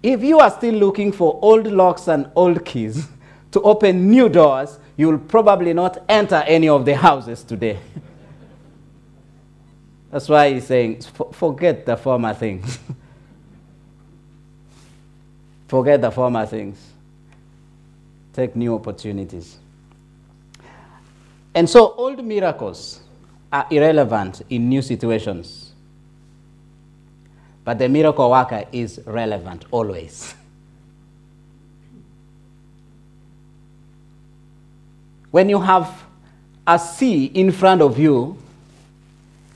If 0.01 0.23
you 0.23 0.39
are 0.39 0.51
still 0.51 0.75
looking 0.75 1.11
for 1.11 1.39
old 1.41 1.67
locks 1.67 2.07
and 2.07 2.29
old 2.35 2.65
keys 2.65 3.07
to 3.51 3.61
open 3.61 4.09
new 4.09 4.29
doors, 4.29 4.79
you'll 4.97 5.19
probably 5.19 5.73
not 5.73 6.03
enter 6.09 6.43
any 6.47 6.69
of 6.69 6.85
the 6.85 6.95
houses 6.95 7.43
today. 7.43 7.79
That's 10.11 10.29
why 10.29 10.53
he's 10.53 10.67
saying, 10.67 11.01
forget 11.31 11.85
the 11.85 11.97
former 11.97 12.33
things. 12.33 12.79
forget 15.73 15.99
the 16.03 16.11
former 16.11 16.45
things. 16.45 16.77
Take 18.31 18.55
new 18.55 18.75
opportunities. 18.75 19.57
And 21.55 21.67
so, 21.67 21.95
old 21.95 22.23
miracles 22.23 22.99
are 23.51 23.65
irrelevant 23.71 24.43
in 24.51 24.69
new 24.69 24.83
situations. 24.83 25.71
But 27.63 27.79
the 27.79 27.89
miracle 27.89 28.29
worker 28.29 28.65
is 28.71 29.01
relevant 29.07 29.65
always. 29.71 30.35
when 35.31 35.49
you 35.49 35.59
have 35.59 36.03
a 36.67 36.77
sea 36.77 37.25
in 37.25 37.51
front 37.51 37.81
of 37.81 37.97
you, 37.97 38.37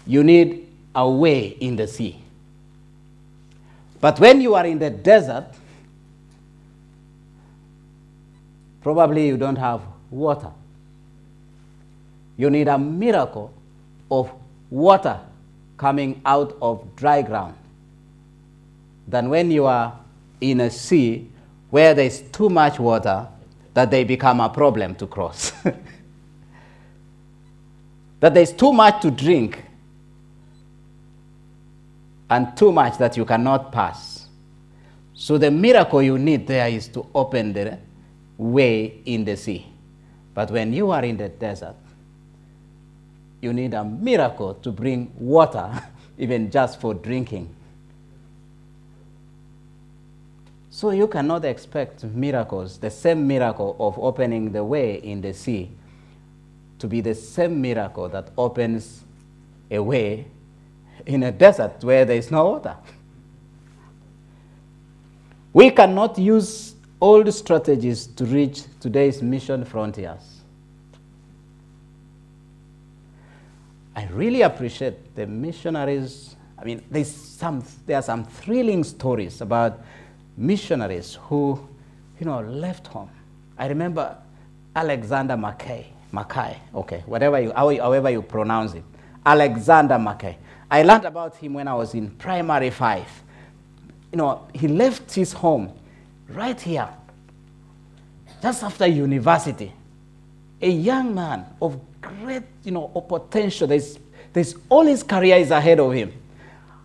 you 0.08 0.24
need 0.24 0.68
a 0.96 1.08
way 1.08 1.50
in 1.50 1.76
the 1.76 1.88
sea. 1.88 2.20
But 4.02 4.20
when 4.20 4.42
you 4.42 4.56
are 4.56 4.66
in 4.66 4.80
the 4.80 4.90
desert, 4.90 5.46
probably 8.94 9.28
you 9.28 9.36
don't 9.36 9.58
have 9.58 9.82
water. 10.10 10.50
You 12.38 12.50
need 12.50 12.70
a 12.70 12.78
miracle 12.78 13.54
of 14.10 14.32
water 14.70 15.20
coming 15.76 16.22
out 16.26 16.56
of 16.62 16.96
dry 16.96 17.22
ground 17.22 17.56
than 19.06 19.28
when 19.28 19.52
you 19.52 19.66
are 19.66 20.00
in 20.40 20.62
a 20.62 20.70
sea 20.70 21.28
where 21.70 21.94
there's 21.94 22.22
too 22.32 22.48
much 22.48 22.80
water 22.80 23.28
that 23.74 23.92
they 23.92 24.06
become 24.06 24.40
a 24.40 24.48
problem 24.48 24.96
to 24.96 25.06
cross. 25.06 25.52
that 28.22 28.34
there's 28.34 28.54
too 28.54 28.72
much 28.72 29.02
to 29.02 29.12
drink 29.12 29.66
and 32.30 32.56
too 32.56 32.72
much 32.72 32.98
that 33.00 33.18
you 33.18 33.26
cannot 33.26 33.70
pass. 33.74 34.30
So 35.14 35.38
the 35.38 35.52
miracle 35.52 36.02
you 36.02 36.18
need 36.18 36.48
there 36.48 36.70
is 36.70 36.88
to 36.90 37.06
open 37.14 37.52
the 37.52 37.80
way 38.38 39.02
in 39.06 39.26
the 39.26 39.36
sea. 39.36 39.66
But 40.34 40.52
when 40.52 40.72
you 40.74 40.92
are 40.92 41.04
in 41.04 41.18
the 41.18 41.30
desert, 41.30 41.76
you 43.42 43.54
need 43.54 43.74
a 43.74 43.84
miracle 43.84 44.56
to 44.56 44.72
bring 44.72 45.12
water, 45.18 45.84
even 46.18 46.50
just 46.52 46.80
for 46.80 46.94
drinking. 46.94 47.54
So 50.70 50.92
you 50.92 51.08
cannot 51.08 51.44
expect 51.44 52.04
miracles, 52.04 52.78
the 52.78 52.92
same 52.92 53.26
miracle 53.26 53.76
of 53.80 53.98
opening 53.98 54.52
the 54.52 54.64
way 54.64 54.96
in 54.96 55.22
the 55.22 55.34
sea, 55.34 55.72
to 56.78 56.88
be 56.88 57.02
the 57.02 57.16
same 57.16 57.60
miracle 57.60 58.08
that 58.10 58.30
opens 58.38 59.04
a 59.72 59.80
way 59.80 60.28
in 61.06 61.24
a 61.24 61.32
desert 61.32 61.84
where 61.84 62.06
there 62.06 62.18
is 62.18 62.30
no 62.30 62.50
water. 62.50 62.76
We 65.52 65.72
cannot 65.72 66.20
use 66.20 66.76
old 67.00 67.32
strategies 67.34 68.08
to 68.08 68.26
reach 68.26 68.64
today's 68.80 69.22
mission 69.22 69.64
frontiers. 69.64 70.42
I 73.96 74.06
really 74.08 74.44
appreciate 74.44 75.16
the 75.16 75.26
missionaries. 75.26 76.36
I 76.60 76.64
mean, 76.64 76.84
there's 76.90 77.12
some, 77.12 77.64
there 77.86 77.98
are 77.98 78.04
some 78.04 78.26
thrilling 78.26 78.84
stories 78.84 79.42
about 79.42 79.82
missionaries 80.36 81.18
who, 81.24 81.68
you 82.20 82.26
know, 82.26 82.42
left 82.42 82.88
home. 82.88 83.10
I 83.58 83.68
remember 83.68 84.18
Alexander 84.76 85.36
Mackay, 85.36 85.88
Mackay, 86.12 86.58
okay, 86.76 87.04
whatever 87.08 87.40
you, 87.42 87.52
however 87.54 88.10
you 88.10 88.22
pronounce 88.22 88.76
it, 88.76 88.84
Alexander 89.26 89.98
Mackay. 89.98 90.38
I 90.70 90.84
learned 90.84 91.06
about 91.06 91.36
him 91.36 91.54
when 91.56 91.68
I 91.68 91.74
was 91.74 91.94
in 91.96 92.12
primary 92.12 92.70
five. 92.70 93.08
You 94.12 94.18
know, 94.18 94.48
he 94.54 94.68
left 94.68 95.14
his 95.14 95.34
home 95.34 95.74
right 96.30 96.60
here, 96.60 96.90
just 98.42 98.64
after 98.64 98.88
university. 98.88 99.72
A 100.62 100.70
young 100.70 101.14
man 101.14 101.46
of 101.62 101.80
great, 102.02 102.44
you 102.64 102.72
know, 102.72 102.88
potential. 102.88 103.68
There's, 103.68 104.00
there's 104.34 104.56
all 104.70 104.86
his 104.86 105.04
career 105.04 105.38
is 105.38 105.52
ahead 105.52 105.80
of 105.80 105.94
him. 105.94 106.12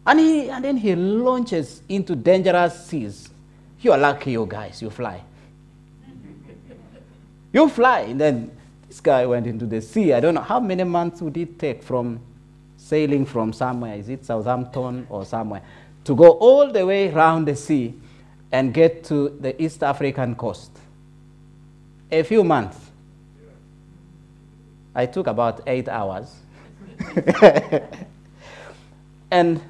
And, 0.07 0.21
he, 0.21 0.51
and 0.51 0.65
then 0.65 0.77
he 0.77 0.95
launches 0.95 1.83
into 1.89 2.15
dangerous 2.15 2.87
seas 2.87 3.31
you 3.83 3.91
are 3.91 3.99
lucky, 3.99 4.33
you 4.33 4.47
guys, 4.47 4.81
you 4.81 4.91
fly. 4.91 5.21
you 7.53 7.69
fly. 7.69 8.01
And 8.01 8.21
then 8.21 8.51
this 8.87 9.01
guy 9.01 9.27
went 9.27 9.47
into 9.47 9.67
the 9.67 9.83
sea. 9.83 10.13
I 10.13 10.21
don't 10.21 10.35
know 10.35 10.41
how 10.41 10.61
many 10.61 10.85
months 10.85 11.21
would 11.21 11.37
it 11.37 11.59
take 11.59 11.83
from 11.83 12.21
sailing 12.77 13.27
from 13.27 13.53
somewhere, 13.53 13.97
is 13.97 14.09
it 14.09 14.25
Southampton 14.25 15.07
or 15.11 15.25
somewhere, 15.25 15.63
to 16.05 16.15
go 16.15 16.31
all 16.31 16.71
the 16.71 16.87
way 16.87 17.13
around 17.13 17.47
the 17.47 17.57
sea 17.57 17.95
and 18.53 18.73
get 18.75 19.03
to 19.05 19.31
the 19.41 19.61
East 19.61 19.83
African 19.83 20.35
coast. 20.35 20.71
A 22.11 22.23
few 22.23 22.45
months. 22.45 22.79
I 24.95 25.07
took 25.07 25.27
about 25.27 25.63
eight 25.67 25.89
hours. 25.89 26.31
and 29.31 29.61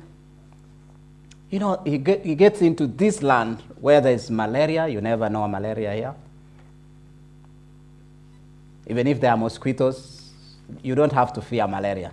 you 1.49 1.59
know, 1.59 1.81
he, 1.85 1.99
get, 1.99 2.25
he 2.25 2.35
gets 2.35 2.63
into 2.63 2.87
this 2.87 3.23
land 3.23 3.63
where 3.81 4.01
there's 4.01 4.31
malaria. 4.31 4.89
You 4.89 5.01
never 5.01 5.29
know 5.29 5.47
malaria 5.47 5.93
here. 5.95 6.15
Even 8.87 9.07
if 9.07 9.21
there 9.21 9.31
are 9.31 9.37
mosquitoes, 9.37 10.33
you 10.83 10.95
don't 10.95 11.13
have 11.13 11.33
to 11.35 11.43
fear 11.43 11.69
malaria. 11.69 12.11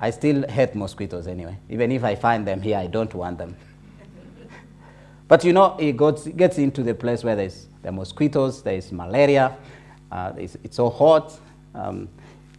I 0.00 0.10
still 0.10 0.48
hate 0.48 0.74
mosquitoes 0.74 1.26
anyway. 1.26 1.58
Even 1.68 1.92
if 1.92 2.04
I 2.04 2.14
find 2.14 2.46
them 2.46 2.62
here, 2.62 2.78
I 2.78 2.86
don't 2.86 3.12
want 3.12 3.38
them. 3.38 3.56
But 5.32 5.44
you 5.44 5.54
know, 5.54 5.74
he 5.78 5.92
goes, 5.92 6.28
gets 6.28 6.58
into 6.58 6.82
the 6.82 6.94
place 6.94 7.24
where 7.24 7.34
there's 7.34 7.66
the 7.80 7.90
mosquitoes, 7.90 8.62
there 8.62 8.74
is 8.74 8.92
malaria, 8.92 9.56
uh, 10.10 10.30
it's, 10.36 10.58
it's, 10.62 10.76
so 10.76 10.90
hot, 10.90 11.40
um, 11.74 12.06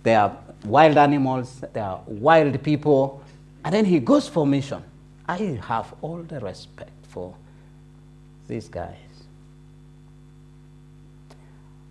there 0.01 0.19
are 0.19 0.35
wild 0.65 0.97
animals, 0.97 1.63
there 1.71 1.83
are 1.83 2.01
wild 2.07 2.63
people, 2.63 3.21
and 3.63 3.75
then 3.75 3.85
he 3.85 3.99
goes 3.99 4.27
for 4.27 4.47
mission. 4.47 4.83
I 5.27 5.37
have 5.67 5.93
all 6.01 6.23
the 6.23 6.39
respect 6.39 7.05
for 7.09 7.35
these 8.47 8.69
guys. 8.69 8.95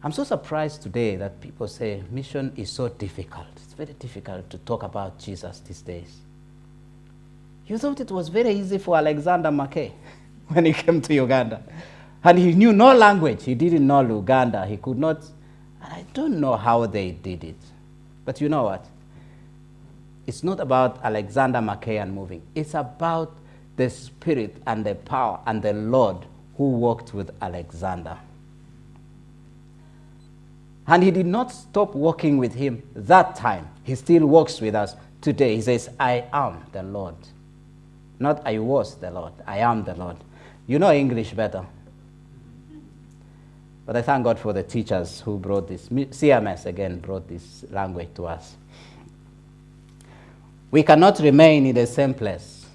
I'm 0.03 0.11
so 0.11 0.25
surprised 0.25 0.83
today 0.83 1.15
that 1.15 1.41
people 1.41 1.69
say 1.69 2.03
mission 2.11 2.53
is 2.57 2.73
so 2.73 2.89
difficult. 2.89 3.47
It's 3.55 3.75
very 3.75 3.93
difficult 4.01 4.51
to 4.51 4.59
talk 4.59 4.83
about 4.83 5.21
Jesus 5.21 5.61
these 5.61 5.81
days. 5.81 6.17
You 7.69 7.79
thought 7.79 8.01
it 8.01 8.11
was 8.11 8.31
very 8.31 8.51
easy 8.51 8.79
for 8.79 8.97
Alexander 8.97 9.53
Mackay 9.53 9.93
when 10.53 10.65
he 10.65 10.73
came 10.73 11.01
to 11.03 11.15
Uganda. 11.15 11.63
And 12.25 12.39
he 12.39 12.53
knew 12.55 12.73
no 12.73 12.95
language. 12.95 13.45
He 13.45 13.55
didn't 13.55 13.87
know 13.87 14.05
Luganda. 14.05 14.67
He 14.67 14.77
could 14.77 14.99
not. 14.99 15.23
And 15.83 15.93
I 15.93 16.05
don't 16.15 16.41
know 16.41 16.57
how 16.57 16.87
they 16.87 17.11
did 17.11 17.43
it. 17.45 17.57
But 18.25 18.41
you 18.41 18.49
know 18.49 18.65
what? 18.65 18.87
it's 20.27 20.43
not 20.43 20.61
about 20.61 21.03
Alexander 21.03 21.61
Mackay 21.61 21.97
and 21.97 22.13
moving. 22.15 22.43
It's 22.55 22.75
about 22.75 23.37
the 23.77 23.91
spirit 23.91 24.57
and 24.67 24.85
the 24.85 24.95
power 24.95 25.41
and 25.47 25.63
the 25.63 25.73
Lord 25.73 26.27
who 26.57 26.71
walked 26.71 27.15
with 27.15 27.31
Alexander. 27.41 28.19
And 30.87 31.03
he 31.03 31.11
did 31.11 31.27
not 31.27 31.51
stop 31.51 31.95
walking 31.95 32.39
with 32.39 32.55
him 32.55 32.83
that 32.95 33.37
time. 33.37 33.69
He 33.85 33.95
still 33.95 34.27
walks 34.27 34.61
with 34.61 34.75
us 34.75 34.95
today. 35.21 35.57
He 35.57 35.63
says, 35.63 35.89
I 35.99 36.25
am 36.33 36.65
the 36.73 36.83
Lord. 36.83 37.15
Not 38.19 38.47
I 38.47 38.59
was 38.59 38.97
the 38.97 39.11
Lord, 39.11 39.33
I 39.47 39.59
am 39.59 39.85
the 39.85 39.95
Lord. 39.95 40.17
You 40.67 40.79
know 40.79 40.93
English 40.93 41.33
better. 41.33 41.67
But 43.85 43.97
I 43.97 44.03
thank 44.03 44.25
God 44.25 44.39
for 44.39 44.53
the 44.53 44.63
teachers 44.63 45.21
who 45.21 45.39
brought 45.39 45.69
this. 45.69 45.89
CMS 45.89 46.67
again 46.67 47.01
brought 47.01 47.29
this 47.29 47.65
language 47.71 48.09
to 48.15 48.27
us. 48.27 48.57
We 50.71 50.83
cannot 50.83 51.19
remain 51.19 51.67
in 51.67 51.75
the 51.75 51.87
same 51.87 52.15
place 52.15 52.67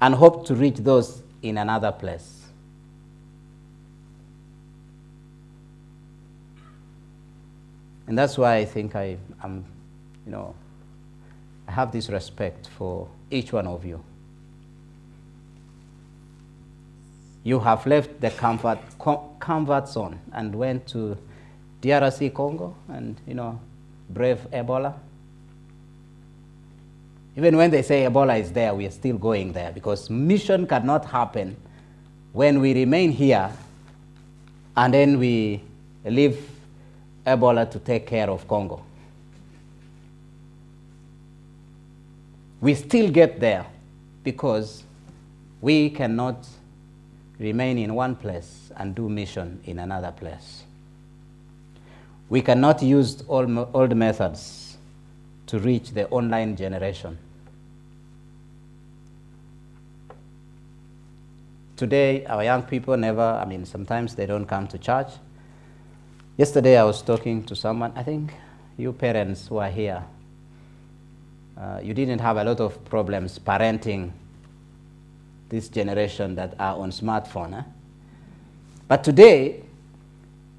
and 0.00 0.14
hope 0.14 0.46
to 0.46 0.54
reach 0.54 0.76
those 0.76 1.22
in 1.42 1.58
another 1.58 1.90
place. 1.90 2.42
And 8.06 8.16
that's 8.16 8.38
why 8.38 8.56
I 8.58 8.64
think 8.64 8.94
I 8.94 9.16
am, 9.42 9.64
you 10.24 10.32
know, 10.32 10.54
I 11.66 11.72
have 11.72 11.90
this 11.90 12.08
respect 12.08 12.68
for 12.68 13.08
each 13.30 13.52
one 13.52 13.66
of 13.66 13.84
you. 13.84 14.04
You 17.46 17.60
have 17.60 17.86
left 17.86 18.20
the 18.20 18.30
comfort, 18.30 18.80
comfort 19.38 19.88
zone 19.88 20.18
and 20.32 20.52
went 20.52 20.84
to 20.88 21.16
DRC 21.80 22.34
Congo 22.34 22.74
and, 22.88 23.20
you 23.24 23.34
know, 23.34 23.60
brave 24.10 24.38
Ebola. 24.52 24.92
Even 27.36 27.56
when 27.56 27.70
they 27.70 27.82
say 27.82 28.02
Ebola 28.02 28.40
is 28.40 28.50
there, 28.50 28.74
we 28.74 28.84
are 28.86 28.90
still 28.90 29.16
going 29.16 29.52
there 29.52 29.70
because 29.70 30.10
mission 30.10 30.66
cannot 30.66 31.04
happen 31.04 31.56
when 32.32 32.58
we 32.58 32.74
remain 32.74 33.12
here 33.12 33.48
and 34.76 34.92
then 34.92 35.16
we 35.16 35.62
leave 36.04 36.50
Ebola 37.24 37.70
to 37.70 37.78
take 37.78 38.08
care 38.08 38.28
of 38.28 38.48
Congo. 38.48 38.82
We 42.60 42.74
still 42.74 43.08
get 43.08 43.38
there 43.38 43.66
because 44.24 44.82
we 45.60 45.90
cannot 45.90 46.44
remain 47.38 47.78
in 47.78 47.94
one 47.94 48.16
place 48.16 48.70
and 48.76 48.94
do 48.94 49.08
mission 49.08 49.60
in 49.64 49.78
another 49.78 50.12
place. 50.12 50.64
We 52.28 52.42
cannot 52.42 52.82
use 52.82 53.22
old, 53.28 53.96
methods 53.96 54.78
to 55.46 55.58
reach 55.58 55.90
the 55.90 56.08
online 56.08 56.56
generation. 56.56 57.18
Today, 61.76 62.24
our 62.24 62.42
young 62.42 62.62
people 62.62 62.96
never, 62.96 63.22
I 63.22 63.44
mean, 63.44 63.64
sometimes 63.66 64.14
they 64.14 64.26
don't 64.26 64.46
come 64.46 64.66
to 64.68 64.78
church. 64.78 65.08
Yesterday, 66.36 66.78
I 66.78 66.84
was 66.84 67.02
talking 67.02 67.44
to 67.44 67.54
someone, 67.54 67.92
I 67.94 68.02
think 68.02 68.32
you 68.76 68.92
parents 68.92 69.46
who 69.46 69.58
are 69.58 69.70
here, 69.70 70.02
uh, 71.56 71.80
you 71.82 71.94
didn't 71.94 72.20
have 72.20 72.38
a 72.38 72.44
lot 72.44 72.60
of 72.60 72.82
problems 72.86 73.38
parenting 73.38 74.12
this 75.48 75.68
generation 75.68 76.34
that 76.34 76.54
are 76.58 76.76
on 76.76 76.90
smartphone. 76.90 77.58
Eh? 77.58 77.62
But 78.88 79.04
today, 79.04 79.62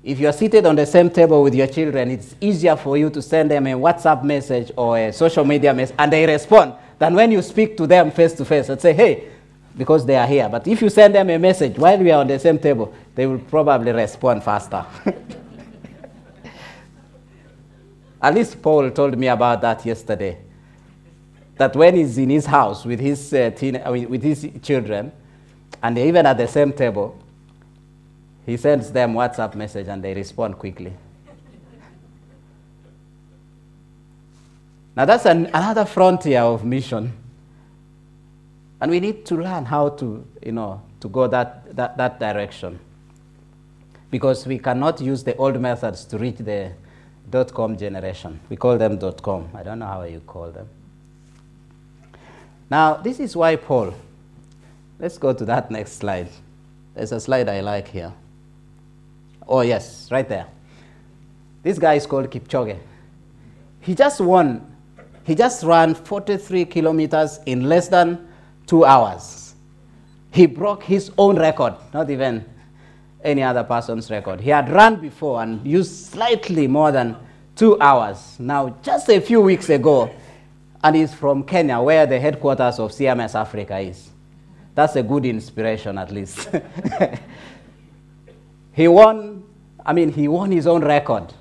if 0.04 0.20
you 0.20 0.28
are 0.28 0.34
seated 0.34 0.66
on 0.66 0.76
the 0.76 0.86
same 0.86 1.10
table 1.10 1.44
with 1.44 1.54
your 1.54 1.68
children, 1.68 2.12
it's 2.12 2.36
easier 2.40 2.76
for 2.76 2.98
you 2.98 3.10
to 3.10 3.22
send 3.22 3.52
them 3.52 3.68
a 3.68 3.74
WhatsApp 3.74 4.24
message 4.24 4.72
or 4.78 4.98
a 4.98 5.12
social 5.12 5.44
media 5.44 5.74
message 5.74 5.96
and 6.00 6.12
they 6.14 6.26
respond 6.26 6.74
than 7.00 7.14
when 7.14 7.32
you 7.32 7.42
speak 7.42 7.76
to 7.78 7.86
them 7.88 8.12
face 8.12 8.34
to 8.34 8.46
face 8.46 8.70
and 8.70 8.80
say, 8.80 8.94
hey, 8.94 9.28
because 9.78 10.06
they 10.06 10.16
are 10.16 10.26
here. 10.28 10.50
But 10.50 10.68
if 10.68 10.82
you 10.82 10.90
send 10.90 11.14
them 11.14 11.30
a 11.30 11.38
message 11.38 11.78
while 11.78 11.98
we 11.98 12.10
are 12.12 12.22
on 12.22 12.28
the 12.28 12.40
same 12.40 12.58
table, 12.58 12.94
they 13.16 13.28
will 13.28 13.40
probably 13.40 13.92
respond 13.92 14.44
faster. 14.44 14.86
At 18.22 18.34
least 18.34 18.62
Paul 18.62 18.90
told 18.92 19.18
me 19.18 19.28
about 19.28 19.62
that 19.62 19.86
yesterday. 19.86 20.38
That 21.58 21.76
when 21.76 21.96
he's 21.96 22.18
in 22.18 22.30
his 22.30 22.46
house 22.46 22.86
with 22.86 23.00
his, 23.00 23.34
uh, 23.34 23.50
teen, 23.50 23.82
I 23.84 23.92
mean, 23.92 24.10
with 24.10 24.22
his 24.22 24.48
children, 24.62 25.12
and 25.82 25.98
even 25.98 26.26
at 26.26 26.38
the 26.38 26.48
same 26.48 26.72
table, 26.72 27.18
he 28.46 28.58
sends 28.58 28.92
them 28.92 29.14
WhatsApp 29.14 29.56
message 29.56 29.88
and 29.88 30.04
they 30.04 30.14
respond 30.14 30.58
quickly. 30.58 30.94
now 34.96 35.06
that's 35.06 35.26
an, 35.26 35.48
another 35.48 35.86
frontier 35.86 36.42
of 36.42 36.64
mission. 36.64 37.12
And 38.80 38.92
we 38.92 39.00
need 39.00 39.26
to 39.26 39.36
learn 39.36 39.66
how 39.66 39.90
to, 39.90 40.26
you 40.46 40.52
know, 40.52 40.82
to 41.00 41.10
go 41.10 41.28
that, 41.28 41.76
that, 41.76 41.98
that 41.98 42.20
direction. 42.20 42.80
Because 44.12 44.46
we 44.46 44.60
cannot 44.60 45.02
use 45.02 45.24
the 45.24 45.36
old 45.36 45.60
methods 45.60 46.06
to 46.06 46.18
reach 46.18 46.38
the 46.38 46.72
dot 47.30 47.54
com 47.54 47.76
generation. 47.76 48.40
We 48.50 48.56
call 48.56 48.78
them 48.78 48.98
dot 48.98 49.22
com. 49.22 49.50
I 49.54 49.64
don't 49.64 49.80
know 49.80 49.88
how 49.88 50.04
you 50.04 50.22
call 50.22 50.52
them. 50.52 50.70
Now, 52.70 52.96
this 52.96 53.20
is 53.20 53.36
why 53.36 53.56
Paul, 53.56 53.94
let's 55.00 55.18
go 55.18 55.34
to 55.34 55.46
that 55.46 55.72
next 55.72 55.94
slide. 55.94 56.30
There's 56.94 57.12
a 57.12 57.20
slide 57.20 57.48
I 57.48 57.62
like 57.62 57.88
here. 57.88 58.12
Oh, 59.48 59.62
yes, 59.62 60.10
right 60.12 60.28
there. 60.28 60.48
This 61.64 61.80
guy 61.80 61.94
is 61.94 62.06
called 62.06 62.30
Kipchoge. 62.30 62.78
He 63.80 63.96
just 63.96 64.20
won, 64.20 64.76
he 65.24 65.36
just 65.36 65.64
ran 65.64 65.96
43 65.96 66.66
kilometers 66.66 67.40
in 67.46 67.70
less 67.70 67.88
than 67.88 68.28
two 68.66 68.84
hours. 68.84 69.56
He 70.32 70.46
broke 70.46 70.84
his 70.84 71.12
own 71.18 71.38
record, 71.38 71.76
not 71.94 72.10
even 72.10 72.44
any 73.24 73.44
other 73.44 73.64
person's 73.64 74.12
record. 74.12 74.42
He 74.42 74.50
had 74.50 74.70
run 74.70 74.98
before 74.98 75.42
and 75.42 75.66
used 75.66 76.08
slightly 76.08 76.68
more 76.68 76.92
than 76.92 77.16
two 77.56 77.80
hours. 77.80 78.38
Now, 78.40 78.76
just 78.84 79.10
a 79.10 79.20
few 79.20 79.42
weeks 79.42 79.70
ago, 79.70 80.10
and 80.84 80.96
he's 80.96 81.14
from 81.14 81.44
Kenya, 81.44 81.80
where 81.80 82.06
the 82.06 82.20
headquarters 82.20 82.80
of 82.80 82.92
CMS 82.92 83.36
Africa 83.36 83.80
is. 83.80 84.10
That's 84.76 84.96
a 84.96 85.04
good 85.04 85.26
inspiration, 85.26 85.98
at 85.98 86.12
least. 86.12 86.50
he 88.74 88.88
won, 88.88 89.44
I 89.86 89.94
mean, 89.94 90.12
he 90.12 90.28
won 90.28 90.52
his 90.52 90.68
own 90.68 90.84
record. 90.84 91.34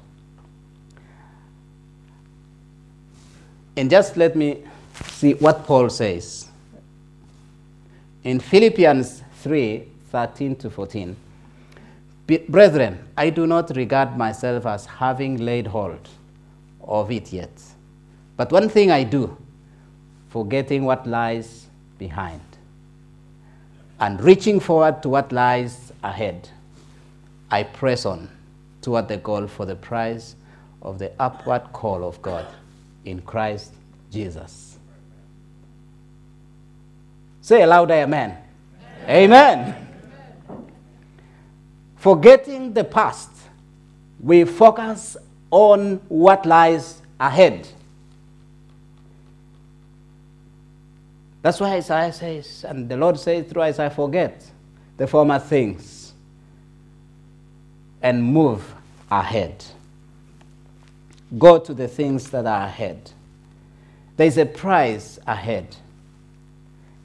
And 3.76 3.90
just 3.90 4.16
let 4.16 4.34
me 4.36 4.64
see 5.04 5.34
what 5.34 5.66
Paul 5.66 5.90
says 5.90 6.48
in 8.24 8.40
Philippians 8.40 9.22
3 9.42 9.88
13 10.10 10.56
to 10.56 10.70
14. 10.70 11.14
Brethren, 12.48 12.98
I 13.16 13.30
do 13.30 13.46
not 13.46 13.76
regard 13.76 14.16
myself 14.16 14.64
as 14.66 14.86
having 14.86 15.36
laid 15.36 15.66
hold 15.66 16.08
of 16.82 17.10
it 17.10 17.32
yet. 17.32 17.50
But 18.36 18.52
one 18.52 18.68
thing 18.68 18.90
I 18.90 19.02
do, 19.02 19.36
forgetting 20.28 20.84
what 20.84 21.06
lies 21.06 21.66
behind 21.98 22.40
and 23.98 24.20
reaching 24.20 24.60
forward 24.60 25.02
to 25.02 25.08
what 25.08 25.32
lies 25.32 25.92
ahead, 26.02 26.48
I 27.50 27.62
press 27.62 28.04
on 28.04 28.28
toward 28.82 29.08
the 29.08 29.16
goal 29.16 29.46
for 29.46 29.64
the 29.64 29.76
prize 29.76 30.36
of 30.82 30.98
the 30.98 31.12
upward 31.18 31.62
call 31.72 32.06
of 32.06 32.20
God 32.20 32.46
in 33.04 33.22
Christ 33.22 33.72
Jesus. 34.10 34.78
Say 37.40 37.62
aloud, 37.62 37.90
Amen. 37.90 38.36
Amen. 39.08 39.60
amen. 39.60 39.86
Forgetting 41.96 42.72
the 42.72 42.84
past, 42.84 43.30
we 44.20 44.44
focus 44.44 45.16
on 45.50 45.96
what 46.08 46.44
lies 46.44 47.00
ahead. 47.18 47.68
That's 51.46 51.60
why 51.60 51.76
Isaiah 51.76 52.12
says, 52.12 52.64
and 52.68 52.88
the 52.88 52.96
Lord 52.96 53.20
says 53.20 53.46
through 53.46 53.62
Isaiah, 53.62 53.88
forget 53.88 54.44
the 54.96 55.06
former 55.06 55.38
things 55.38 56.12
and 58.02 58.20
move 58.20 58.74
ahead. 59.08 59.64
Go 61.38 61.60
to 61.60 61.72
the 61.72 61.86
things 61.86 62.30
that 62.30 62.46
are 62.46 62.66
ahead. 62.66 63.12
There's 64.16 64.38
a 64.38 64.44
prize 64.44 65.20
ahead. 65.24 65.76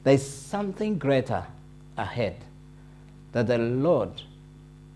There's 0.02 0.26
something 0.26 0.98
greater 0.98 1.46
ahead 1.96 2.34
that 3.30 3.46
the 3.46 3.58
Lord 3.58 4.22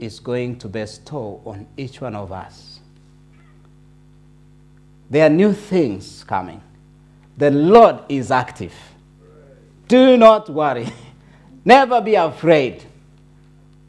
is 0.00 0.18
going 0.18 0.58
to 0.58 0.68
bestow 0.68 1.40
on 1.46 1.68
each 1.76 2.00
one 2.00 2.16
of 2.16 2.32
us. 2.32 2.80
There 5.08 5.24
are 5.24 5.30
new 5.30 5.52
things 5.52 6.24
coming. 6.24 6.60
The 7.36 7.52
Lord 7.52 8.00
is 8.08 8.32
active. 8.32 8.74
Do 9.88 10.16
not 10.16 10.48
worry. 10.50 10.88
Never 11.64 12.00
be 12.00 12.14
afraid. 12.14 12.84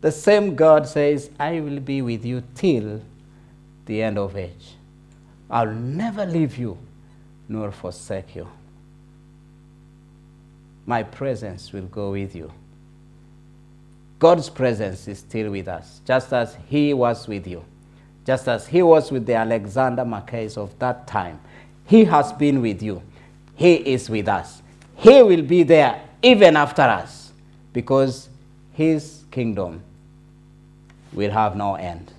The 0.01 0.12
same 0.12 0.55
God 0.55 0.88
says, 0.88 1.29
I 1.39 1.60
will 1.60 1.79
be 1.79 2.01
with 2.01 2.23
you 2.25 2.43
till 2.55 3.01
the 3.86 4.01
end 4.01 4.17
of 4.17 4.36
age. 4.36 4.75
I'll 5.49 5.73
never 5.73 6.25
leave 6.25 6.57
you 6.57 6.77
nor 7.49 7.71
forsake 7.71 8.36
you 8.36 8.47
my 10.88 11.03
presence 11.03 11.73
will 11.73 11.86
go 11.86 12.12
with 12.12 12.33
you. 12.33 12.51
God's 14.19 14.49
presence 14.49 15.07
is 15.07 15.19
still 15.19 15.51
with 15.51 15.67
us, 15.67 16.01
just 16.05 16.33
as 16.33 16.57
He 16.69 16.93
was 16.93 17.27
with 17.27 17.45
you, 17.45 17.63
just 18.25 18.47
as 18.47 18.65
He 18.65 18.81
was 18.81 19.12
with 19.12 19.25
the 19.27 19.36
Alexander 19.36 20.03
Mackays 20.03 20.57
of 20.57 20.79
that 20.79 21.05
time. 21.05 21.39
He 21.86 22.05
has 22.05 22.31
been 22.33 22.62
with 22.62 22.81
you. 22.81 23.03
He 23.53 23.75
is 23.75 24.10
with 24.10 24.27
us. 24.27 24.63
He 24.97 25.21
will 25.21 25.43
be 25.43 25.63
there 25.63 26.01
even 26.21 26.57
after 26.57 26.81
us 26.81 27.31
because 27.71 28.29
His 28.73 29.23
kingdom 29.31 29.83
will 31.13 31.31
have 31.31 31.55
no 31.55 31.75
end. 31.75 32.13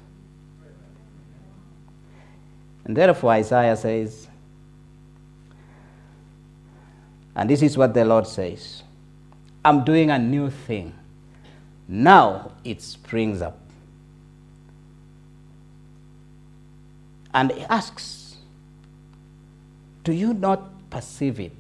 And 2.84 2.96
therefore, 2.96 3.32
Isaiah 3.32 3.76
says, 3.76 4.28
And 7.34 7.48
this 7.48 7.62
is 7.62 7.76
what 7.76 7.94
the 7.94 8.04
Lord 8.04 8.26
says 8.26 8.82
I'm 9.64 9.84
doing 9.84 10.10
a 10.10 10.18
new 10.18 10.50
thing. 10.50 10.94
Now 11.86 12.52
it 12.64 12.80
springs 12.82 13.42
up. 13.42 13.58
And 17.34 17.52
he 17.52 17.62
asks, 17.64 18.36
Do 20.04 20.12
you 20.12 20.32
not 20.32 20.90
perceive 20.90 21.38
it? 21.38 21.57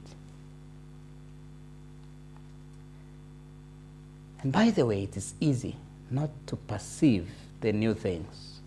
And 4.42 4.52
by 4.52 4.70
the 4.70 4.86
way, 4.86 5.04
it 5.04 5.16
is 5.16 5.34
easy 5.40 5.76
not 6.10 6.30
to 6.46 6.56
perceive 6.56 7.28
the 7.60 7.72
new 7.72 7.94
things. 7.94 8.60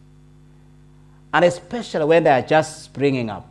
And 1.33 1.45
especially 1.45 2.05
when 2.05 2.23
they 2.23 2.29
are 2.29 2.41
just 2.41 2.83
springing 2.83 3.29
up 3.29 3.47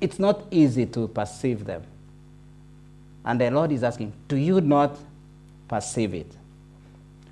it's 0.00 0.18
not 0.18 0.44
easy 0.50 0.86
to 0.86 1.08
perceive 1.08 1.64
them. 1.64 1.82
And 3.24 3.40
the 3.40 3.50
Lord 3.50 3.72
is 3.72 3.82
asking, 3.82 4.12
Do 4.28 4.36
you 4.36 4.60
not 4.60 4.98
perceive 5.68 6.14
it? 6.14 6.30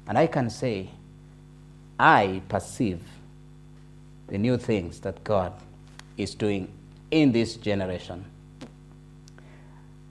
And 0.09 0.19
I 0.19 0.27
can 0.27 0.51
say, 0.51 0.89
I 1.99 2.43
perceive 2.49 3.01
the 4.27 4.39
new 4.39 4.57
things 4.57 5.01
that 5.01 5.23
God 5.23 5.53
is 6.17 6.35
doing 6.35 6.69
in 7.11 7.33
this 7.33 7.57
generation. 7.57 8.25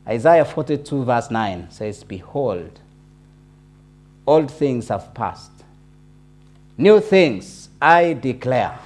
Isaiah 0.07 0.45
42, 0.45 1.03
verse 1.03 1.31
9 1.31 1.71
says, 1.71 2.03
Behold, 2.03 2.79
old 4.25 4.49
things 4.49 4.87
have 4.89 5.13
passed. 5.13 5.51
New 6.77 6.99
things 6.99 7.69
I 7.81 8.13
declare. 8.13 8.77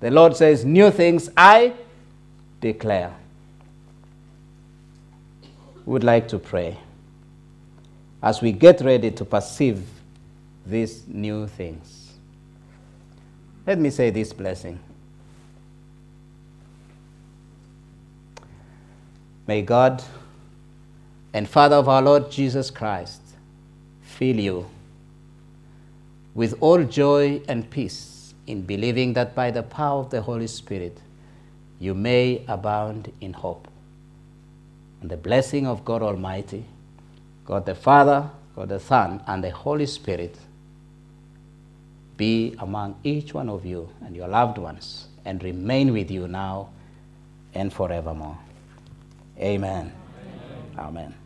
The 0.00 0.10
Lord 0.10 0.36
says, 0.36 0.64
New 0.64 0.90
things 0.90 1.30
I 1.36 1.72
declare. 2.60 3.14
We 5.84 5.92
would 5.92 6.04
like 6.04 6.28
to 6.28 6.38
pray 6.38 6.78
as 8.22 8.42
we 8.42 8.52
get 8.52 8.80
ready 8.80 9.10
to 9.12 9.24
perceive 9.24 9.86
these 10.64 11.06
new 11.06 11.46
things. 11.46 12.12
Let 13.66 13.78
me 13.78 13.90
say 13.90 14.10
this 14.10 14.32
blessing. 14.32 14.80
May 19.46 19.62
God 19.62 20.02
and 21.32 21.48
Father 21.48 21.76
of 21.76 21.88
our 21.88 22.02
Lord 22.02 22.30
Jesus 22.30 22.70
Christ 22.70 23.20
fill 24.18 24.38
you 24.40 24.66
with 26.34 26.54
all 26.60 26.82
joy 26.84 27.40
and 27.48 27.68
peace 27.70 28.34
in 28.46 28.62
believing 28.62 29.12
that 29.14 29.34
by 29.34 29.50
the 29.50 29.62
power 29.62 30.00
of 30.00 30.10
the 30.10 30.20
Holy 30.22 30.46
Spirit 30.46 30.98
you 31.78 31.94
may 31.94 32.42
abound 32.48 33.12
in 33.20 33.32
hope. 33.32 33.68
And 35.00 35.10
the 35.10 35.16
blessing 35.16 35.66
of 35.66 35.84
God 35.84 36.02
Almighty, 36.02 36.64
God 37.44 37.66
the 37.66 37.74
Father, 37.74 38.30
God 38.54 38.70
the 38.70 38.80
Son, 38.80 39.22
and 39.26 39.44
the 39.44 39.50
Holy 39.50 39.86
Spirit 39.86 40.36
be 42.16 42.54
among 42.60 42.96
each 43.04 43.34
one 43.34 43.50
of 43.50 43.66
you 43.66 43.88
and 44.04 44.16
your 44.16 44.28
loved 44.28 44.56
ones 44.56 45.08
and 45.24 45.42
remain 45.42 45.92
with 45.92 46.10
you 46.10 46.26
now 46.26 46.70
and 47.54 47.72
forevermore. 47.72 48.38
Amen. 49.38 49.92
Amen. 50.78 50.78
Amen. 50.78 51.25